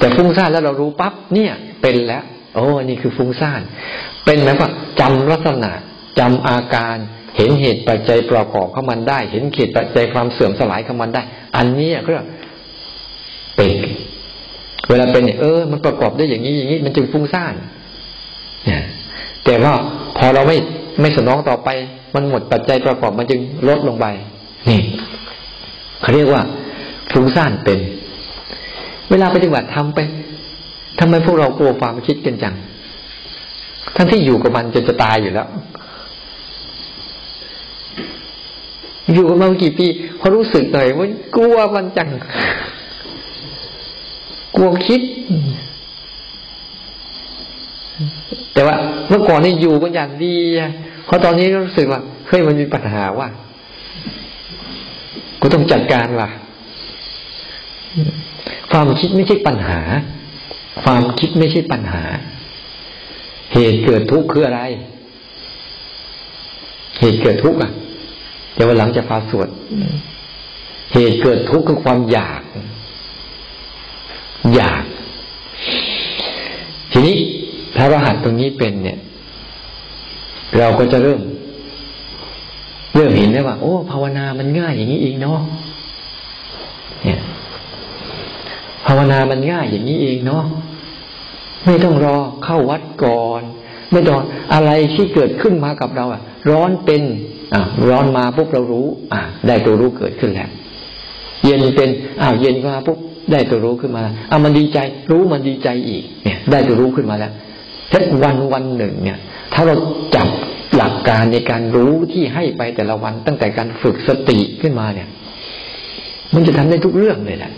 [0.00, 3.60] แต่ฟุ้งซ่านแล้วเรารู้ปั๊บเนี่ยเป็นแล้วโอ้นี่คือฟุ้งซ่าน
[4.24, 5.72] เป็นไหมว่าจำลักษณะ
[6.18, 6.96] จำอาการ
[7.36, 11.22] เห็นเหตุปัจจัยประกอบเข้ามันได้ เห็นเหตุปัจจัยความเสื่อมสลายเข้ามันได้
[11.56, 12.10] อันนี้ก็
[13.56, 13.70] เป็น
[14.88, 17.54] เวลาเป็นเนี่ยเออ มันประกอบได้อย่างนี้อย่างนี้ มันจึงฟุ้งซ่าน
[18.66, 18.82] เนี่ย
[19.44, 19.72] แต่ว่า
[20.18, 20.56] พอเราไม่
[21.00, 21.68] ไม่สนองต่อไป
[22.14, 24.06] มันหมดปัจจัยประกอบมันจึงลดลงไป
[24.68, 24.80] นี่
[26.00, 26.42] เขาเรียกว่า
[27.12, 27.78] ฟุ้งซ่านเป็น
[29.10, 29.98] เวลาปฏิบัติทำไป
[30.98, 32.54] ทำไมพวกเรากลัวความคิดกันจัง
[33.96, 35.48] ทั้งที่อยู่กับมันจนจะตายอยู่แล้ว
[39.12, 39.86] อยู่กับมันกี่ปี
[40.20, 42.08] พอรู้สึกหน่อยว่ากลัวมันจัง
[44.56, 45.00] กลัวคิด
[48.54, 48.76] แต่ว่า
[49.08, 50.36] เมื่อก่อนนี่อยู่กันอย่างดี
[51.08, 53.28] พอตอนนี้รู้สึกว่าเฮ้ยมันมีปัญหาว่า
[55.40, 56.28] กูต้องจัดการว่ะ
[58.72, 59.80] ความคิดไม่ใช่ปัญหา
[60.82, 62.02] ความคิดไม่ใช่ปัญหา
[63.54, 64.62] เหตุเกิดทุกข์คืออะไร
[67.00, 67.70] เหตุเกิดทุกข์อะ
[68.54, 69.48] เดี๋ยววันหลังจะพาสวด
[70.92, 72.42] เหตุเกิดทุกข์คือความอยาก
[74.54, 74.84] อยาก
[76.92, 77.16] ทีนี้
[77.76, 78.98] พระรหัสตรงนี้เป็นเนี่ย
[80.58, 81.20] เราก็จะเริ่ม
[82.94, 85.40] เริ่มเห็นได้ว่า โอ้ ภาวนามันง่ายอย่างนี้เองเนาะ
[87.04, 87.20] เนี่ย
[88.79, 90.44] ภาวนามันง่ายอย่างนี้เองเนาะ
[91.64, 93.42] ไม่ต้องรอเข้าวัดก่อน
[93.92, 94.16] ไม่ต้อง
[94.54, 97.02] อะไรที่เกิดขึ้นมากับเราอะร้อนเป็น
[97.54, 100.48] อะร้อนมาปุ๊บเรารู้ อะได้ตัวรู้เกิดขึ้นแล้ว
[101.44, 101.88] เย็นเป็น
[102.20, 102.98] อ้าวเย็นมาปุ๊บ
[103.32, 104.78] ได้ตัวรู้ขึ้นมาอะมันดีใจ
[105.10, 107.32] รู้มันดีใจอีก เนี่ย ได้ตัวรู้ขึ้นมาแล้ว
[107.90, 109.18] ถ้าวันวันหนึ่ง เนี่ย
[109.54, 109.74] ถ้าเรา
[110.16, 110.28] จับ
[110.76, 115.08] หลักการในการรู้ที่ให้ไปแต่ละวันตั้งแต่การฝึกสติขึ้นมาเนี่ย
[116.34, 117.52] มันจะทำได้ทุกเรื่องเลยแหละ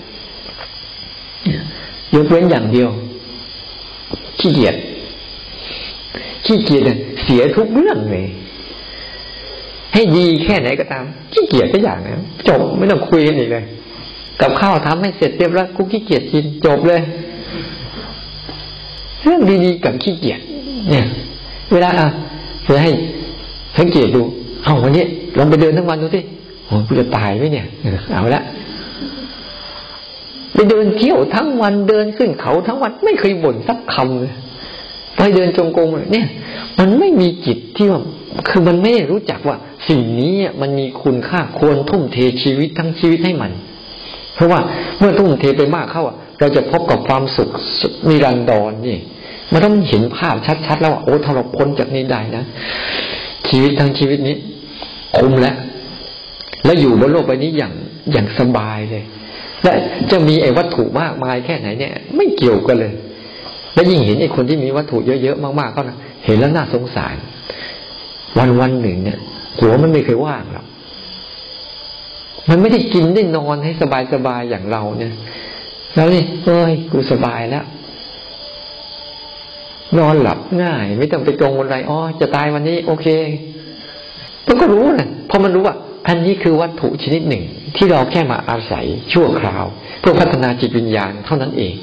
[2.15, 2.89] ยกเว้นอย่างเดียว
[4.41, 4.77] ขี้เกียจ
[6.47, 6.83] ขี้เกียจ
[7.23, 8.27] เสียทุกเรื่องเลย
[9.95, 13.65] ให้ดีแค่ไหนก็ตาม ขี้เกียจก็อย่างนะจบไม่ต้องคุยกันอีกเลย
[14.41, 17.01] กับข้าวทำให้เสร็จเรียบร้อยกูขี้เกียจกินจบเลย
[19.23, 20.41] เรื่องดีๆกับขี้เกียจ
[20.91, 21.05] เนี่ย
[21.73, 22.07] เวลาอะ
[22.67, 22.91] จะให้
[23.79, 24.23] สังเกตดู
[24.65, 25.05] เอาวันนี้
[25.39, 26.21] ลองไปเดินทั้งวันดูสิ
[26.67, 27.67] โอ้กูจะตายไหมเนี่ย
[28.13, 28.43] เอาละ
[30.55, 34.33] ไปเดินเที่ยวทั้งวันเดินขึ้นเขาทั้งวันไม่เคยบ่นสักคำเลย
[35.17, 36.27] ไปเดินจงกรมเนี่ย
[36.79, 38.01] มันไม่มีจิตที่ว่า
[38.49, 39.57] คือมันไม่รู้จักว่า
[39.89, 43.53] สิ่งนี้มันมีคุณค่าควรทุ่มเทชีวิตทั้งชีวิตให้มัน
[44.35, 44.61] เพราะว่า
[44.99, 46.05] เมื่อทุ่มเทไปมากเข้า
[46.41, 47.51] เราจะพบกับความสุข
[48.09, 48.99] นิรันดรนี่
[49.53, 50.35] มันต้องเห็นภาพ
[50.67, 52.45] ชัดๆแล้วว่าโอ้ถ้าเราพ้นจากนี้ได้นะ
[53.49, 54.37] ชีวิตทั้งชีวิตนี้
[55.17, 55.57] คุ้มแล้ว
[56.65, 57.73] แล้วอยู่บนโลกใบนี้อย่าง
[58.13, 59.05] อย่างสบายเลย
[59.65, 59.75] และ
[60.11, 62.93] จะมีไอ้วัตถุมากมายแค่ไหนเนี่ย ไม่เกี่ยวกันเลย
[63.75, 65.97] แล้วยิ่งเห็นไอ้คนที่มีวัตถุเยอะๆมากๆก็นะ
[66.27, 67.17] เห็นแล้วน่าสงสาร
[68.39, 69.19] วันวันหนึ่งเนี่ย
[69.59, 70.67] หัวมันไม่เคยว่างหรอก
[72.49, 73.73] มันไม่ได้กินได้นอนให้
[74.13, 75.13] สบายๆอย่างเราเนี่ย
[75.95, 77.65] แล้วนี่เอ้ยกูสบายแล้ว
[79.99, 83.07] นอนหลับง่าย ไม่ต้องไปกังวลอะไรอ๋อจะตายวันนี้ โอเค
[84.47, 85.77] มันก็รู้นะพอมันรู้ว่า
[86.09, 87.45] อันนี้คือวัตถุชนิดหนึ่ง
[87.77, 89.65] ที่เราแค่มาอาศัยชั่วคราว
[90.01, 91.75] เพื่อพัฒนาจิตวิญญาณเท่านั้นเอง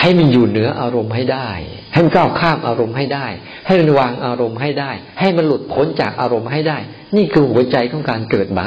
[0.00, 1.48] ให้มันอยู่เหนืออารมณ์ให้ได้
[1.92, 3.26] ให้มันก้าวข้ามอารมณ์ให้ได้
[3.66, 4.90] ให้มันวางอารมณ์ให้ได้
[5.20, 6.78] ให้มันหลุดพ้นจากอารมณ์ให้ได้
[7.16, 8.66] นี่คือหัวใจของการเกิดมา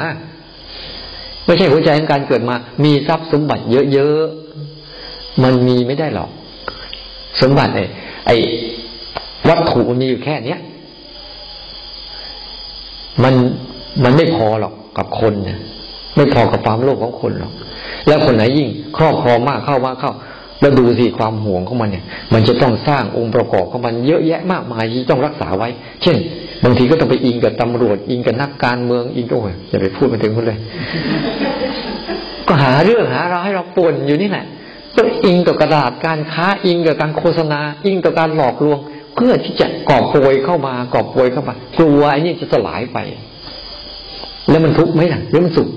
[1.46, 6.30] ไม่ใช่หัวใจของการเกิดมา มีทรัพย์สมบัติเยอะๆมันมีไม่ได้หรอก
[7.40, 7.84] สมบัติไอ้
[8.26, 8.36] ไอ้
[9.48, 10.60] วัตถุมันมีอยู่แค่เนี้ย
[13.24, 13.34] มัน
[14.02, 15.58] มันไม่พอหรอกกับคนเนี่ย
[16.16, 17.52] ไม่พอกับความโลภของคนหรอก
[18.06, 20.12] แล้วคนไหนยิ่งครอบครองมากเข้ามากเข้า
[20.60, 25.68] แล้วดูสิความห่วงของมันเนี่ย มันจะต้องสร้างองค์ประกอบของมันเยอะแยะมากมายที่ต้องรักษาไว้
[26.02, 26.16] เช่น
[26.64, 30.58] บางทีก็ต้องไปอิงกับตำรวจ อิงกับนักการเมืองอิงโอ้ยอย่าไปพูดมาถึงคนเลย
[32.48, 34.44] ก็หาเรื่องหาเราให้เราป่นอยู่นี่แหละ
[34.96, 38.78] ต้องอิงกับกระดาษการค้าอิงกับการโฆษณา อิงกับการหลอกลวง
[39.14, 42.98] เพื่อที่จะกอบโกยเข้ามากอบโกยเข้ามากลัวไอ้นี่จะสลายไป
[44.54, 45.68] แล้วมันทุกข์ไหมล่ะหรือมันสุข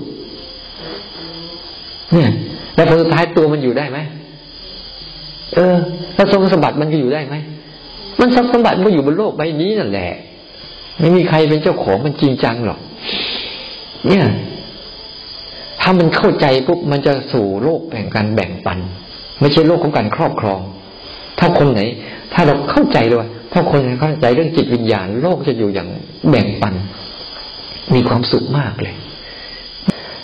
[2.12, 2.30] เนี่ย
[2.74, 3.98] แล้วผลสุดท้ายตัวมันอยู่ได้ไหม
[5.54, 5.74] เออ
[6.14, 7.36] แล้วทรัพย์สมบัติมันจะอยู่ได้ไหม
[8.20, 10.10] มันทรัพย์สมบัติมันอยู่บนโลกใบนี้นั่นแหละ
[10.98, 12.78] ไม่มีใครเป็นเจ้าของมันจริงจังหรอก
[14.08, 14.24] เนี่ย
[15.80, 18.78] ถ้ามันเข้าใจปุ๊บมันจะสู่โลกแห่งการแบ่งปัน
[19.40, 20.60] ไม่ใช่โลกของการครอบครอง
[21.38, 21.80] ถ้าคนไหน
[22.32, 25.88] ถ้าเราเข้าใจเลยว่าถ้าคนเข้าใจเรื่องจิตวิญญาณ โลกจะอยู่อย่าง
[26.30, 26.74] แบ่งปัน
[27.94, 28.94] มีความสุขมากเลย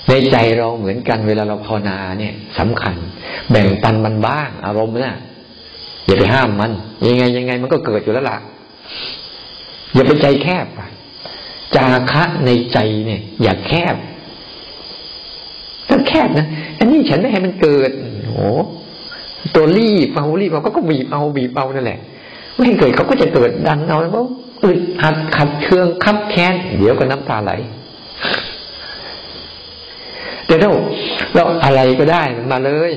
[0.09, 2.97] ในใจเราเหมือนกันเวลาเราภาวนาเนี่ยสำคัญ
[3.51, 5.17] แบ่งปันมันบ้าง อารมณ์นะ่ะ
[6.07, 6.73] อย่าไปห้ามมัน
[7.07, 8.39] ยังไงยังไงมันก็เกิดอยู่แล้วล่ะ
[9.95, 10.67] อย่าไปใจแคบ
[11.77, 13.97] จาคะในใจเนี่ย อย่าแคบ
[15.89, 16.47] ถ้าแคบนะ
[16.79, 17.91] อันนี้ฉันไม่ให้มันเกิด
[18.27, 18.49] โอ้
[19.55, 21.99] ตัวรีบเอารีบเอาก็ก็บีบเอาบีบเอานั่นแหละ
[22.55, 24.13] ไม่ให้เกิดเขาก็จะเกิดดันเอาแล้ว
[24.65, 27.53] อึดอัดขัดเคืองคับแค้นเดี๋ยวก็น้ำตาไหล
[30.47, 30.69] แต่ถ้า
[31.35, 32.93] เราอะไรก็ได้มันมาเลย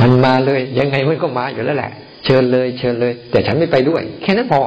[0.00, 1.92] มันมาเลย ยังไงมันก็มาอยู่แล้วแหละ
[2.24, 4.60] เชิญเลย เชิญเลย แต่ฉันไม่ไปด้วย แค่นั้นพอ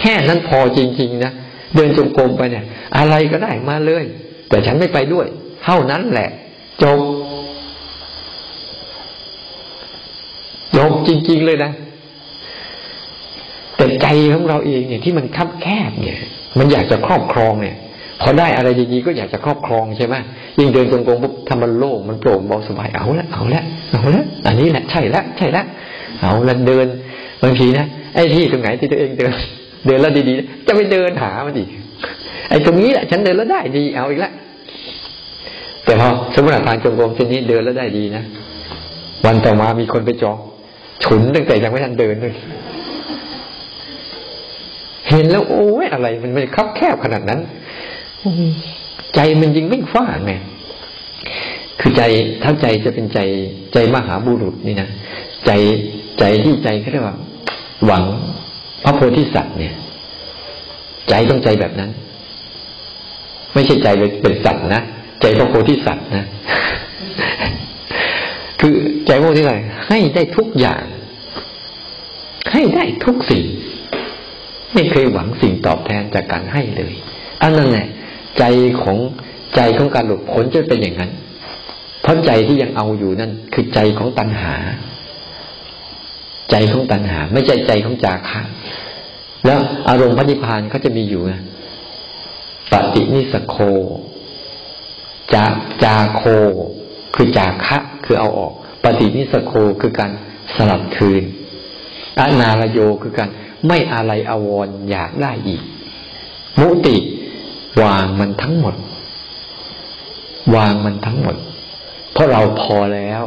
[0.00, 1.32] แค่นั้นพอจริง ๆ นะ
[1.74, 2.64] เดินจงกรมไปเนี่ย
[2.98, 4.04] อะไรก็ได้มาเลย
[4.48, 5.26] แต่ฉันไม่ไปด้วย
[5.64, 6.30] เท่านั้นแหละ
[6.82, 7.00] จบ
[10.76, 11.72] จบจริง ๆ เลยนะ
[13.76, 16.18] แต่ใจของเราเองเนี่ยที่มันคับแคบเนี่ย
[16.58, 17.76] มันอยากจะครอบครองเนี่ย
[18.22, 20.14] พอได้อะไรดีๆก็อยากจะครอบครองใช่ไหม
[20.58, 23.62] ยิ่งเดินตรงๆปุ๊บทำมันโล่งมันโปร่งเบาสบายเอาละเอาละ
[23.92, 25.62] เอาละอันนี้แหละใช่ละใช่ละ
[26.20, 26.86] เอาละเดิน
[27.42, 29.32] บางทีนะไอ้ที่ตรงไหนที่ตัวเองเดิน
[29.86, 31.64] เดินแล้วดีๆจะไปเดินหามันดิ
[32.50, 34.30] ไอ้ตรงนี้แหละฉันเดินแล้วได้ดีเอาอีกละ
[35.84, 38.22] แต่พอสมมติทางจงกรมเส้นนี้เดินแล้วได้ดีนะ
[39.24, 40.36] วันต่อมามีคนไปจอง
[41.04, 42.34] ฉุนตั้งแต่ยังไม่ทันเดินเลย
[45.08, 47.40] เห็นแล้วโอ้ยอะไร มันไม่คับแคบขนาดนั้น
[49.14, 50.32] ใจมันยิงไม่ฟ้าไง
[51.80, 52.02] คือใจ
[52.42, 53.18] ถ้าใจจะเป็นใจ
[53.72, 54.88] ใจมหาบุรุษนี่นะ
[55.46, 55.50] ใจ
[56.18, 57.16] ใจที่ใจเขาเรียกว่า
[57.86, 58.04] หวัง
[58.84, 59.74] พระโพธิสัตว์เนี่ย
[61.08, 61.90] ใจต้องใจแบบนั้น
[63.54, 63.88] ไม่ใช่ใจ
[64.22, 64.82] เป็นสัตว์นะ
[65.22, 66.24] ใจพระโพธิสัตว์นะ
[68.60, 68.74] คือ
[69.06, 70.82] ใจพระโพธิสัตว์ให้ได้ทุกอย่าง
[72.52, 73.44] ให้ได้ทุกสิ่ง
[74.74, 76.94] ไม่เคยหวังสิ่งตอบแทนจากการให้เลย
[77.42, 77.86] อันนั้นแหละ
[78.38, 78.44] ใจ
[78.82, 78.98] ของ
[79.56, 81.10] ใจของการหลุดพ้นจะเป็นอย่างนั้น
[82.02, 84.54] เพราะใจที่ยังเอาอยู่นั่น คือใจของตัณหา
[86.50, 88.40] ใจของตัณหา ไม่ใช่ใจของจาคะ
[89.46, 89.58] แล้ว
[89.88, 91.42] อารมณ์พระนิพานเขาจะมีอยู่นะ
[92.72, 93.56] ปฏินิสโค
[95.34, 95.44] จา
[95.84, 96.22] จาโค
[97.14, 98.52] คือจาคะ คือเอาออก
[98.84, 100.10] ปฏินิสโคคือการ
[100.56, 101.22] สลับคืน
[102.18, 103.30] อนารโยคือการ
[103.66, 105.62] ไม่อะไรอาวรอยากได้อีก
[106.60, 106.96] มุติ
[107.82, 108.74] วางมันทั้งหมด
[110.56, 111.36] วางมันทั้งหมด
[112.12, 113.22] เพราะเราพอแล้ว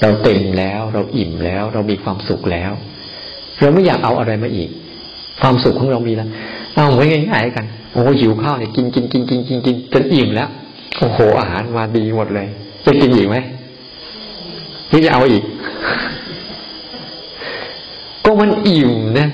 [0.00, 2.72] เราเต็มแล้ว เราอิ่มแล้ว เรามีความสุขแล้ว
[3.60, 4.70] เราไม่อยากเอาอะไรมาอีก
[5.40, 6.28] ความสุขของเรามีแล้ว
[6.74, 10.48] เอาไว้ง่ายๆกันโอ้หิวข้าวเนี่ยกินกินกินกินกินกินจนอิ่มแล้ว
[10.98, 12.48] โอ้โหอาหารมาดีหมดเลย
[12.86, 13.36] จะกินอีกไหม
[14.88, 15.42] หรือจะเอาอีก
[18.24, 19.28] ก็มันอิ่มนะ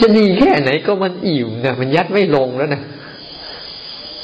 [0.00, 2.82] จะดีแค่ไหนก็มันอิ่มนะมันยัดไม่ลงแล้วนะ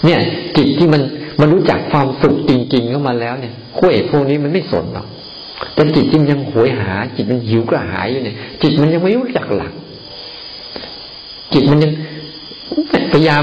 [0.05, 0.21] เนี่ย
[0.57, 1.03] จิตที่มัน
[1.41, 5.07] มันรู้จักความสุขจริงๆเข้ามาแล้วเนี่ยขั้วพวกนี้มันไม่สนหรอก
[5.75, 9.73] แต่จิตที่มันยังหวยหา จิตมันหิวกระหายอยู่เนี่ย จิตมันยังไม่รู้จักหลัก
[11.53, 11.93] จิตมันยัง
[13.13, 13.43] พยายาม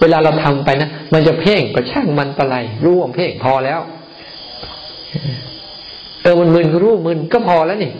[0.00, 3.80] เวลาเราทำไปนะมันจะเพ่งก็ช่างมันปะไรรู้ว่าเพ่งพอแล้ว
[6.22, 7.92] เออมันมึนก็รู้มึนก็พอแล้วนี่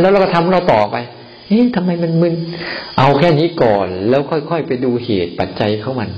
[0.00, 0.96] แล้วเราก็ทำเราต่อไป
[1.48, 2.34] เอ๊ะทำไมมันมึน
[2.98, 6.10] เอาแค่นี้ก่อน แล้วค่อยๆไปดูเหตุปัจจัยเขามัน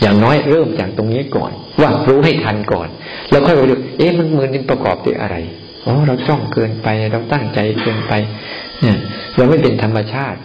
[0.00, 2.88] อย่างน้อยเริ่มจากตรงนี้ก่อน ว่ารู้ให้ทันก่อน
[3.30, 5.36] แล้วค่อยไปดู เอ๊ะมันมึนนี่ประกอบด้วยอะไร
[5.86, 8.12] อ๋อเราจ้องเกินไป เราตั้งใจเกินไป
[8.82, 8.98] เนี่ย
[9.36, 10.38] เราไม่เป็นธรรมชาติ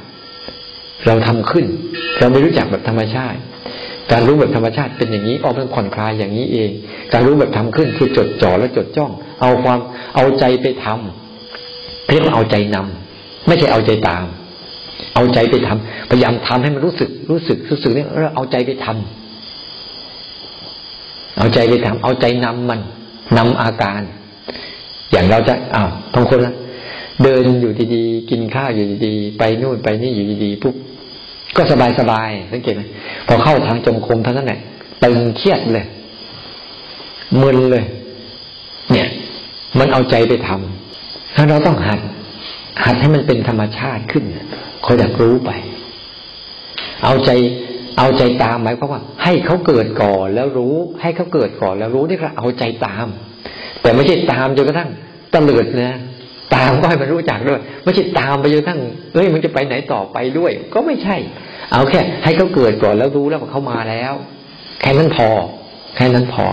[1.06, 1.66] เราทำขึ้น
[2.20, 3.40] เราไม่รู้จักแบบธรรมชาติ
[4.12, 6.72] การรู้แบบธรรมชาติเป็นอย่างนี้ออกเป็นผ่อนคลายอย่างนี้เอง
[7.14, 9.12] การรู้แบบทำขึ้นคือจดจ่อและจดจ้อง
[9.42, 9.80] เอาความ
[10.16, 13.09] เอาใจไปทำเรียกว่าเอาใจนำ
[13.48, 14.26] ไม่ใช่เอาใจตาม
[15.16, 18.96] เอาใจไปทำพยายามทำให้มันรู้สึก รู้สึกรู้สึกเนี่ยเราเอาใจไปทำ
[21.38, 22.80] เอาใจไปทำเอาใจนำมัน
[23.38, 24.02] นำอาการ
[25.12, 26.54] อย่างเราจะอ้าวบางคนละ
[27.24, 30.76] เดินอยู่ดีๆ กินข้าวอยู่ดีๆ ไปนู่นไปนี่อยู่ดีๆปุ๊บ
[31.56, 32.82] ก็สบายสบายสังเกตไหม
[33.28, 34.60] พอเข้าทางจงคมท่านั้นแหละ
[35.04, 35.86] ตึงเครียดเลย
[37.42, 37.86] มึนเลย
[38.92, 39.08] เนี่ย
[39.80, 42.00] มันเอาใจไปทำถ้าเราต้องหัด
[42.84, 44.24] หัดให้มันเป็นธรรมชาติขึ้น
[44.86, 45.52] คอยอยากรู้ไป
[47.04, 47.30] เอาใจ
[47.98, 53.08] เอาใจตามหมายความว่า ให้เขาเกิดก่อนแล้วรู้ ให้เขาเกิดก่อนแล้วรู้นี่ก็เอาใจตาม
[53.82, 54.90] แต่ไม่ใช่ตามจนกระทั่ง
[55.34, 56.00] ตะเลิดนะ
[56.56, 58.80] ตามก็ให้มันรู้จักด้วย ไม่ใช่ตามไปจนกระทั่ง
[59.14, 61.16] เอ้ยมันจะไปไหนต่อไปด้วย ก็ไม่ใช่
[61.74, 64.14] เอาแค่ ให้เขาเกิดก่อนแล้วรู้แล้วว่าเขามาแล้ว
[64.82, 65.28] แค่นั้นพอ
[65.96, 66.48] แค่นั้นพอ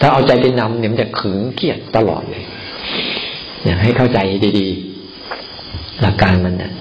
[0.00, 2.44] ถ้าเอาใจไปนำเนี่ยมันจะขึงเครียดตลอดเลย
[3.66, 4.18] อยากให้เข้าใจ
[4.58, 6.72] ดีๆ หลักการมันเนี่ย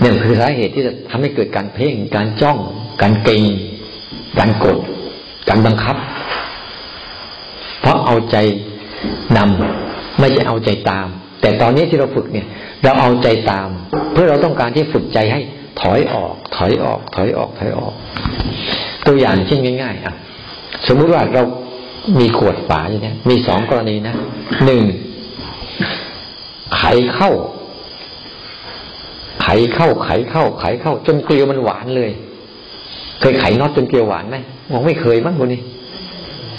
[0.00, 2.58] นี่คือสาเหตุที่จะทำให้เกิดการเพ่ง การจ้อง
[3.02, 3.44] การเกรง
[4.38, 4.78] การกด
[5.48, 5.96] การบังคับ
[7.80, 8.36] เพราะเอาใจ
[9.36, 11.06] นำไม่ใช่เอาใจตาม
[11.40, 12.46] แต่ตอนนี้ที่เราฝึกเนี่ย
[12.82, 13.68] เราเอาใจตาม
[14.12, 15.40] เพื่อเราต้องการที่ฝึกใจให้
[15.80, 17.94] ถอยออก ถอยออก ถอยออก ถอยออก
[19.06, 20.14] ตัวอย่างเช่นง่าย ๆ อะ
[20.86, 21.42] สมมุติว่าเรา
[22.20, 24.14] มีขวดฝาอย่างนี้มีสองกรณีนะ
[24.64, 24.82] หนึ่ง
[26.76, 26.82] ไข
[27.14, 27.30] เข้า
[29.42, 32.10] ไขเข้า ไขเข้า ไขเข้า จนเกลียวมันหวานเลย
[33.20, 34.36] เคยไขน็อตจนเกลียวหวานไหม
[34.70, 35.60] มองไม่เคยบ้างคนนี้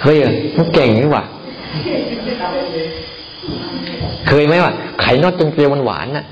[0.01, 1.23] เคยเหรอมันเก่งนี่หว่า
[4.27, 6.25] เคยไหมว่าไขน็อตจนเกลียวมันหวานน่ะ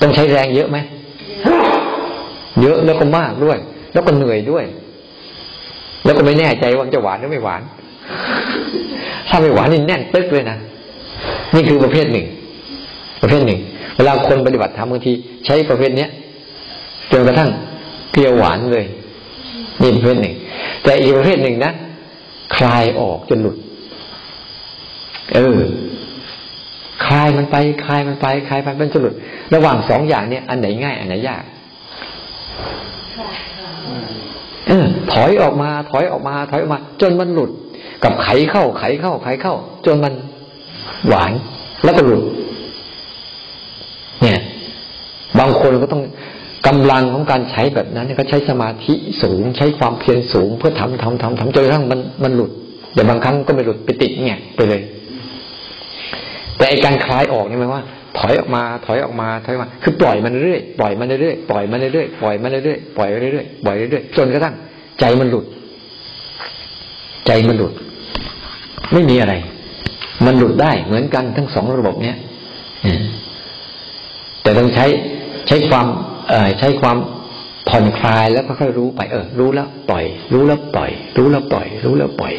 [0.00, 0.78] ต้องใช้แรงเยอะไหม
[2.60, 3.58] เยอะแล้วก็มากด้วย
[3.92, 4.64] แล้วก็เหนื่อยด้วย
[6.04, 7.62] แล้วก็ไม่แน่ใจว่าจะหวานหรือไม่หวาน
[9.28, 10.58] ถ้าไม่หวานนี่แน่นตึ๊กเลยนะ
[11.54, 12.26] นี่คือประเภทหนึ่ง
[13.22, 13.60] ประเภทหนึ่ง
[13.96, 15.12] เวลาคนปฏิบัติธรรมบางที
[15.46, 16.10] ใช้ประเภทเนี้ย
[17.12, 17.50] จนกระทั่ง
[18.12, 18.86] เกลียวหวานเลย
[19.80, 20.34] นี่ประเภทหนึ่ง
[20.82, 21.72] แต่อีกประเภทหนึ่งนะ
[22.56, 23.56] คลายออกจนหลุด
[25.34, 25.58] เออ
[27.06, 29.14] คลายมันไปคลายมันไปคลายมันเป็นจนหลุด
[29.54, 31.42] ระหว่างสองอย่างเนี้ยอันไหนง่ายอันไหนยาก
[34.68, 37.50] เออถอยออกมา ถอยออกมา ถอยออกมา จนมันหลุด
[38.04, 39.54] กับไขเข้าไขเข้าไขเข้า
[39.86, 40.12] จนมัน
[41.08, 41.32] หวาน
[41.84, 42.24] แล้วก็หลุด
[44.22, 44.40] เนี่ย
[45.38, 46.02] บางคนก็ต้อง
[46.66, 52.50] กำลังของการใช้แบบนั้นก็ใช้สมาธิสูง ใช้ความเพียรสูง เพื่อทำทำทำทำจนกระทั่งมันมันหลุด
[52.94, 54.82] แต่บางครั้งก็ไม่หลุดไปติดเนี่ยไปเลย
[56.56, 57.82] แต่ไอการคลายออกนี่หมายว่า
[58.18, 64.54] ถอยออกมา ถอยออกมาถอยมา คือปล่อยมันเรื่อยปล่อยมันเรื่อยปล่อยมันเรื่อยปล่อยมันเรื่อยปล่อยเรื่อยปล่อยเรื่อยจนกระทั่ง
[65.00, 65.44] ใจมันหลุด
[67.26, 67.72] ใจมันหลุด
[68.92, 69.34] ไม่มีอะไร
[70.24, 72.16] มันหลุดได้เหมือนกันทั้งสองระบบเนี้ย
[74.42, 74.86] แต่ต้องใช้
[75.48, 75.86] ใช้ความ
[76.28, 76.96] เอใช้ความ
[77.68, 82.34] ผ่อนคลายแล้วค่อยๆรู้ไปเออรู้แล้วปล่อย รู้แล้วปล่อย รู้แล้วปล่อย รู้แล้วปล่อย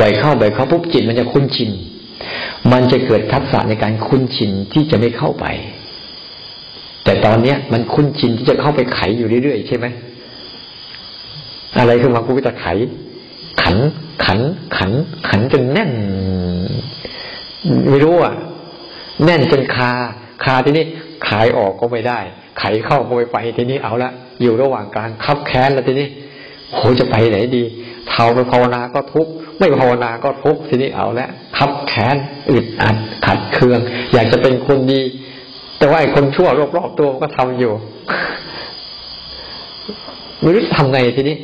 [0.00, 1.70] บ่อยเข้าบ่อยเข้าปุ๊บจิตมันจะคุ้นชิน
[2.72, 5.46] มันจะเกิดทักษะในการคุ้นชินที่จะไม่เข้าไป
[7.04, 9.86] แต่ตอนเนี้ย มันคุ้นชินที่จะเข้าไปไขอยู่เรื่อยๆใช่ไหม
[11.78, 12.66] อะไรขึ้นมากูก็จะไข
[13.62, 13.76] ขัน
[14.24, 14.38] ขัน
[14.76, 14.90] ขัน
[15.28, 15.90] ขันจนแน่น
[17.90, 18.34] ไม่รู้อะ
[19.24, 19.90] แน่นจนคา
[20.44, 20.84] คาทีนี้
[21.28, 22.18] ขายออกก็ไม่ได้
[22.58, 24.10] ไขเข้าก็ไม่ไปทีนี้เอาละ
[24.42, 26.08] อยู่ระหว่างกลางคับแค้นแล้วทีนี้
[26.74, 27.64] โหจะไปไหนดี
[28.08, 32.16] เท่าไปภาวนาก็ทุกข์ไม่ภาวนาก็ทุกข์ทีนี้เอาละคับแค้น
[32.50, 32.96] อึดอัด
[33.26, 33.78] ขัดเคือง
[34.12, 35.00] อยากจะเป็นคนดี
[35.78, 37.72] แต่ว่าไอ้คนชั่วรอบๆตัวก็ทำอยู่
[40.40, 41.36] ไม่รู้ทำไงทีนี้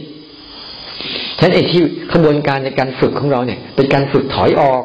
[1.38, 4.82] ฉะนั้นไอ้ที่ขบวนการในการฝึกของเราเนี่ย เป็นการฝึกถอยออก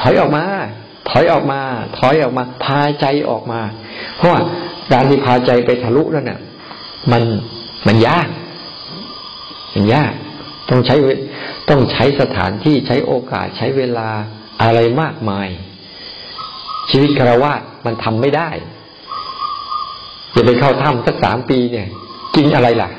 [0.00, 0.44] ถอยออกมา
[1.10, 1.60] ถอยออกมา
[1.98, 3.60] ถอยออกมา พาใจออกมา
[4.16, 4.40] เพราะว่า
[4.92, 6.40] การที่พาใจไปทะลุนั่นน่ะ
[7.12, 7.22] มัน
[7.86, 8.28] มันยาก
[9.74, 10.12] มันยาก
[10.70, 10.96] ต้องใช้
[11.68, 14.08] ต้องใช้สถานที่ใช้โอกาสใช้เวลา
[14.62, 15.48] อะไรมากมาย
[16.90, 17.52] ชีวิตคารวะ
[17.86, 18.50] มันทำไม่ได้
[20.32, 21.88] อย่าไปเข้าถ้ำสักสามปีเนี่ย
[22.36, 22.90] กินอะไรล่ะ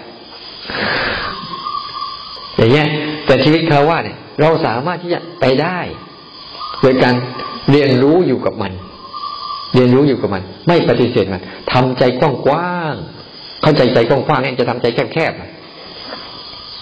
[2.57, 2.87] อย่างเงี้ย
[3.25, 5.79] แต่ชีวิตคารวะเนี่ย เราสามารถที่จะไปได้
[6.85, 7.15] โดยการ
[7.71, 8.71] เรียนรู้อยู่กับมัน
[9.73, 11.41] เรียนรู้อยู่กับมัน ไม่ปฏิเสธมัน
[11.73, 15.33] ทำใจกว้างๆเข้าใจใจกว้างๆเนี่ยจะทำใจแคบ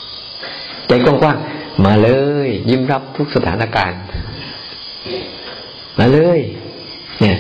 [0.10, 2.10] ๆใจกว้างๆมาเล
[2.48, 4.00] ย ยิ้มรับทุกสถานการณ์
[6.00, 6.40] มาเลย
[7.20, 7.38] เนี่ย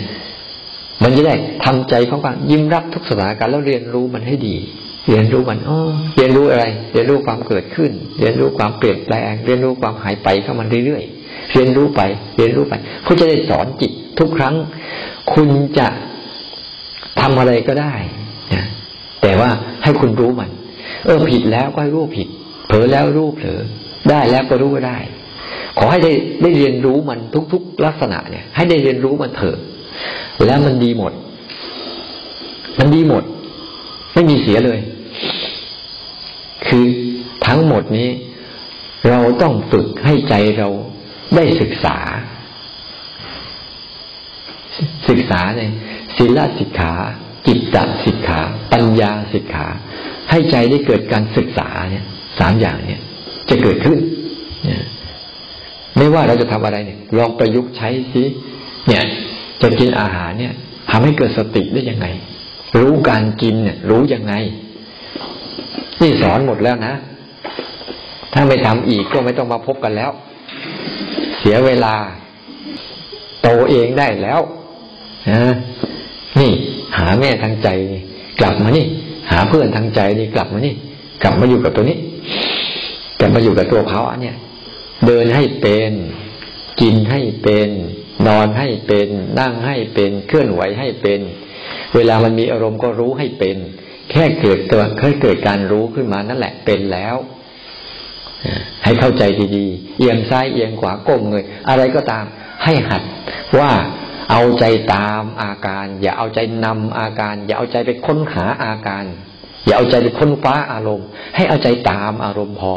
[1.03, 1.36] มันจะได้
[1.66, 4.55] ทำใจกว้างๆยิ้มรับทุกสถานการณ์แล้วเรียนรู้มันให้ดี
[5.07, 5.80] เรียนรู้มันอ๋อ
[6.18, 11.22] เรียนรู้อะไร เรียนรู้ความเกิดขึ้น เรียนรู้ความเปลี่ยนแปลง เรียนรู้ความหายไปเข้ามันเรื่อยๆ
[11.54, 12.01] เรียนรู้ไป
[12.38, 12.74] เรียนรู้ไป
[13.04, 14.56] เพื่อจะได้สอนจิตทุกครั้ง
[15.34, 15.88] คุณจะ
[17.20, 17.93] ทำอะไรก็ได้
[18.54, 18.66] นะ
[19.22, 19.49] แต่ว่า
[19.84, 20.49] ให้คุณรู้มัน
[21.06, 22.28] เออผิดแล้วก็ให้รู้ผิด
[22.68, 23.60] เผลอแล้วรู้เผลอ
[24.10, 24.99] ได้แล้วก็รู้ว่าได้
[25.78, 27.20] ขอให้ได้ได้เรียนรู้มัน
[27.54, 29.58] ทุก ๆ ลักษณะเนี่ย ให้ได้เรียนรู้มันเถอะ
[30.45, 31.14] แล้วมันดีหมด
[32.80, 33.24] มันดีหมด
[34.14, 34.80] ไม่มีเสียเลย
[36.68, 36.86] คือ
[37.47, 38.10] ทั้งหมดนี้
[39.10, 40.70] เราต้องฝึกให้ใจเรา
[41.36, 41.97] ได้ศึกษา
[45.09, 45.61] ศึกษาใน
[46.17, 46.93] ศีลสิกขา
[47.47, 48.39] จิตตสิกขา
[48.71, 49.67] ปัญญาสิกขา
[50.29, 52.05] ให้ใจได้เกิดการศึกษาเนี่ย
[52.39, 53.01] สามอย่างเนี่ย
[53.49, 53.99] จะเกิดขึ้น
[55.97, 58.23] ไม่ว่าเราจะทำอะไรเนี่ย ลองประยุกต์ใช้สิ
[58.88, 59.03] เนี่ย
[59.61, 60.53] จะกินอาหารเนี่ย
[60.91, 62.07] ทำให้เกิดสติได้ยังไง
[62.79, 64.34] รู้การกินเนี่ย รู้ยังไง
[66.01, 66.93] นี่สอนหมดแล้วนะ
[68.34, 70.11] ถ้าไม่ทำอีกก็ไม่ต้องมาพบกันแล้ว
[71.44, 71.96] สียเวลา
[73.41, 74.39] โตเองได้แล้ว
[75.30, 75.54] นะ
[76.39, 76.52] นี่
[76.98, 77.70] หาแม่ทางใจ
[78.39, 78.86] กลับมานี่
[79.32, 80.74] หาเพื่อนทางใจนี่กลับมานี่
[81.24, 81.98] กลับมาอยู่กับตัวนี้
[83.20, 84.38] กลับมาอยู่กับตัวเขาเนี้ย
[85.08, 85.91] เดินให้เป็น
[86.82, 87.70] กินให้เป็น
[88.28, 89.08] นอนให้เป็น
[89.39, 91.20] นั่งให้เป็น เคลื่อนไหวให้เป็น
[91.96, 93.58] เวลามันมีอารมณ์ก็รู้ให้เป็น
[94.12, 97.16] แค่เกิดตัวเคยเกิดการรู้ขึ้นมานั่นแหละเป็นแล้ว
[98.84, 99.24] ให้เข้าใจ
[99.56, 102.26] ดีๆ เอียงซ้ายเอียงขวาก้มเงยอะไรก็ตาม
[102.64, 103.04] ให้หัด
[103.60, 103.72] ว่า
[104.32, 109.04] เอาใจตามอาการ อย่าเอาใจนำอาการ อย่าเอาใจไปค้นหาอาการ
[109.66, 112.74] อย่าเอาใจไปค้นคว้าอารมณ์ ให้เอาใจตามอารมณ์พอ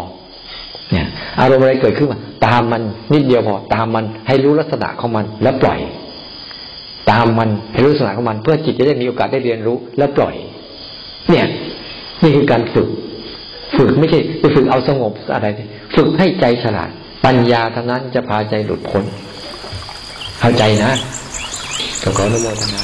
[0.91, 1.07] เนี่ย
[1.41, 5.81] อารมณ์อะไรเกิดขึ้นมาตามมันนิดเดียวพอ ตามมันให้รู้ลักษณะของมันแล้วปล่อย
[7.11, 10.35] ตามมันให้รู้ลักษณะของมัน เพื่อจิตจะได้มีโอกาสได้เรียนรู้แล้วปล่อย
[11.29, 11.47] เนี่ย
[12.23, 12.89] นี่คือการฝึก
[13.77, 15.47] ฝึกไม่ใช่ไปฝึกเอาสงบอะไร
[15.97, 16.91] ฝึกให้ใจฉลาด
[17.25, 19.05] ปัญญาเท่านั้นจะพาใจหลุดพ้น
[20.41, 20.93] เข้าใจนะ
[22.17, 22.83] ขออนุโมทนา